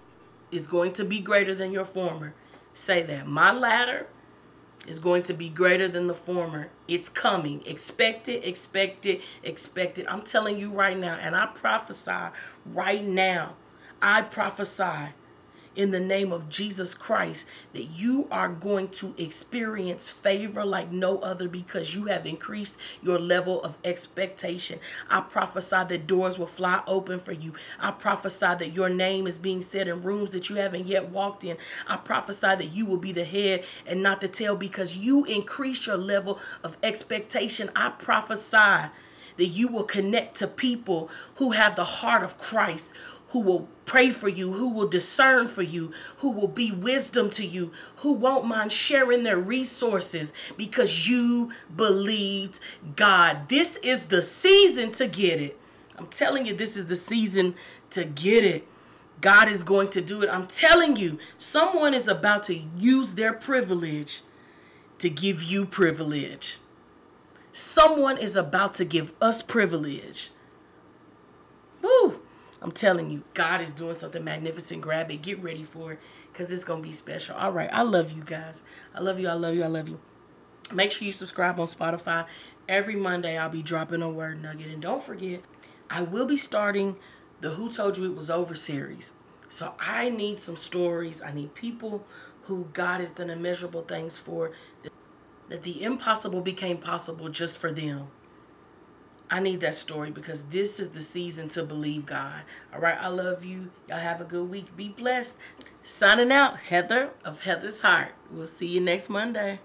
is 0.51 0.67
going 0.67 0.93
to 0.93 1.05
be 1.05 1.19
greater 1.19 1.53
than 1.53 1.71
your 1.71 1.85
former. 1.85 2.33
Say 2.73 3.03
that. 3.03 3.27
My 3.27 3.51
latter 3.51 4.07
is 4.87 4.99
going 4.99 5.23
to 5.23 5.33
be 5.33 5.49
greater 5.49 5.87
than 5.87 6.07
the 6.07 6.15
former. 6.15 6.69
It's 6.87 7.09
coming. 7.09 7.65
Expect 7.65 8.27
it, 8.27 8.45
expect 8.45 9.05
it, 9.05 9.21
expect 9.43 9.99
it. 9.99 10.05
I'm 10.09 10.23
telling 10.23 10.57
you 10.57 10.71
right 10.71 10.97
now, 10.97 11.15
and 11.15 11.35
I 11.35 11.47
prophesy 11.47 12.29
right 12.65 13.03
now. 13.03 13.55
I 14.01 14.21
prophesy 14.21 15.13
in 15.79 15.91
the 15.91 15.99
name 15.99 16.33
of 16.33 16.49
Jesus 16.49 16.93
Christ 16.93 17.45
that 17.71 17.85
you 17.85 18.27
are 18.29 18.49
going 18.49 18.89
to 18.89 19.15
experience 19.17 20.09
favor 20.09 20.65
like 20.65 20.91
no 20.91 21.19
other 21.19 21.47
because 21.47 21.95
you 21.95 22.07
have 22.07 22.25
increased 22.25 22.77
your 23.01 23.17
level 23.17 23.63
of 23.63 23.77
expectation. 23.85 24.77
I 25.09 25.21
prophesy 25.21 25.85
that 25.87 26.05
doors 26.05 26.37
will 26.37 26.47
fly 26.47 26.83
open 26.85 27.21
for 27.21 27.31
you. 27.31 27.53
I 27.79 27.91
prophesy 27.91 28.55
that 28.59 28.73
your 28.73 28.89
name 28.89 29.25
is 29.25 29.37
being 29.37 29.61
said 29.61 29.87
in 29.87 30.03
rooms 30.03 30.31
that 30.31 30.49
you 30.49 30.57
haven't 30.57 30.85
yet 30.85 31.11
walked 31.11 31.45
in. 31.45 31.55
I 31.87 31.95
prophesy 31.95 32.41
that 32.41 32.73
you 32.73 32.85
will 32.85 32.97
be 32.97 33.13
the 33.13 33.23
head 33.23 33.63
and 33.87 34.03
not 34.03 34.19
the 34.19 34.27
tail 34.27 34.57
because 34.57 34.97
you 34.97 35.23
increase 35.23 35.87
your 35.87 35.95
level 35.95 36.39
of 36.61 36.75
expectation. 36.83 37.71
I 37.73 37.91
prophesy 37.91 38.89
that 39.39 39.45
you 39.45 39.69
will 39.69 39.85
connect 39.85 40.35
to 40.35 40.47
people 40.47 41.09
who 41.35 41.51
have 41.51 41.77
the 41.77 41.85
heart 41.85 42.23
of 42.23 42.37
Christ, 42.37 42.91
who 43.29 43.39
will 43.39 43.67
pray 43.85 44.09
for 44.09 44.27
you, 44.27 44.53
who 44.53 44.69
will 44.69 44.87
discern 44.87 45.47
for 45.47 45.61
you, 45.61 45.91
who 46.17 46.29
will 46.29 46.47
be 46.47 46.71
wisdom 46.71 47.29
to 47.31 47.45
you, 47.45 47.71
who 47.97 48.11
won't 48.11 48.45
mind 48.45 48.71
sharing 48.71 49.23
their 49.23 49.37
resources 49.37 50.33
because 50.57 51.07
you 51.07 51.51
believed 51.75 52.59
God. 52.95 53.49
This 53.49 53.77
is 53.77 54.07
the 54.07 54.21
season 54.21 54.91
to 54.93 55.07
get 55.07 55.39
it. 55.39 55.59
I'm 55.97 56.07
telling 56.07 56.45
you, 56.45 56.55
this 56.55 56.77
is 56.77 56.87
the 56.87 56.95
season 56.95 57.55
to 57.91 58.03
get 58.03 58.43
it. 58.43 58.67
God 59.21 59.49
is 59.49 59.63
going 59.63 59.89
to 59.89 60.01
do 60.01 60.21
it. 60.21 60.29
I'm 60.29 60.47
telling 60.47 60.95
you, 60.95 61.19
someone 61.37 61.93
is 61.93 62.07
about 62.07 62.43
to 62.43 62.55
use 62.77 63.15
their 63.15 63.33
privilege 63.33 64.21
to 64.99 65.09
give 65.09 65.43
you 65.43 65.65
privilege. 65.65 66.57
Someone 67.51 68.17
is 68.17 68.35
about 68.35 68.73
to 68.75 68.85
give 68.85 69.11
us 69.21 69.41
privilege. 69.41 70.31
Woo! 71.81 72.21
I'm 72.61 72.71
telling 72.71 73.09
you, 73.09 73.23
God 73.33 73.61
is 73.61 73.73
doing 73.73 73.95
something 73.95 74.23
magnificent. 74.23 74.81
Grab 74.81 75.09
it. 75.11 75.21
Get 75.21 75.41
ready 75.41 75.63
for 75.63 75.93
it 75.93 75.99
because 76.31 76.51
it's 76.51 76.63
going 76.63 76.81
to 76.81 76.87
be 76.87 76.93
special. 76.93 77.35
All 77.35 77.51
right. 77.51 77.69
I 77.71 77.83
love 77.83 78.11
you 78.11 78.23
guys. 78.23 78.63
I 78.93 78.99
love 78.99 79.19
you. 79.19 79.29
I 79.29 79.33
love 79.33 79.55
you. 79.55 79.63
I 79.63 79.67
love 79.67 79.87
you. 79.87 79.99
Make 80.73 80.91
sure 80.91 81.05
you 81.05 81.11
subscribe 81.11 81.59
on 81.59 81.67
Spotify. 81.67 82.25
Every 82.67 82.95
Monday, 82.95 83.37
I'll 83.37 83.49
be 83.49 83.63
dropping 83.63 84.01
a 84.01 84.09
word 84.09 84.41
nugget. 84.41 84.67
And 84.67 84.81
don't 84.81 85.03
forget, 85.03 85.41
I 85.89 86.01
will 86.01 86.25
be 86.25 86.37
starting 86.37 86.97
the 87.41 87.51
Who 87.51 87.71
Told 87.71 87.97
You 87.97 88.05
It 88.11 88.15
Was 88.15 88.29
Over 88.29 88.55
series. 88.55 89.13
So 89.47 89.73
I 89.79 90.09
need 90.09 90.37
some 90.37 90.57
stories. 90.57 91.21
I 91.21 91.31
need 91.31 91.55
people 91.55 92.05
who 92.43 92.67
God 92.73 93.01
has 93.01 93.11
done 93.11 93.29
immeasurable 93.29 93.83
things 93.83 94.17
for, 94.17 94.51
that 95.49 95.63
the 95.63 95.81
impossible 95.81 96.41
became 96.41 96.77
possible 96.77 97.29
just 97.29 97.57
for 97.57 97.71
them. 97.71 98.09
I 99.31 99.39
need 99.39 99.61
that 99.61 99.75
story 99.75 100.09
because 100.09 100.43
this 100.45 100.79
is 100.79 100.89
the 100.89 101.01
season 101.01 101.49
to 101.49 101.63
believe 101.63 102.07
God. 102.07 102.41
All 102.73 102.79
right, 102.79 102.97
I 102.99 103.07
love 103.09 103.43
you. 103.43 103.69
Y'all 103.87 103.99
have 103.99 104.21
a 104.21 104.23
good 104.23 104.49
week. 104.49 104.75
Be 104.75 104.89
blessed. 104.89 105.37
Signing 105.83 106.31
out, 106.31 106.57
Heather 106.57 107.11
of 107.23 107.41
Heather's 107.41 107.81
Heart. 107.81 108.09
We'll 108.31 108.47
see 108.47 108.67
you 108.67 108.81
next 108.81 109.07
Monday. 109.07 109.59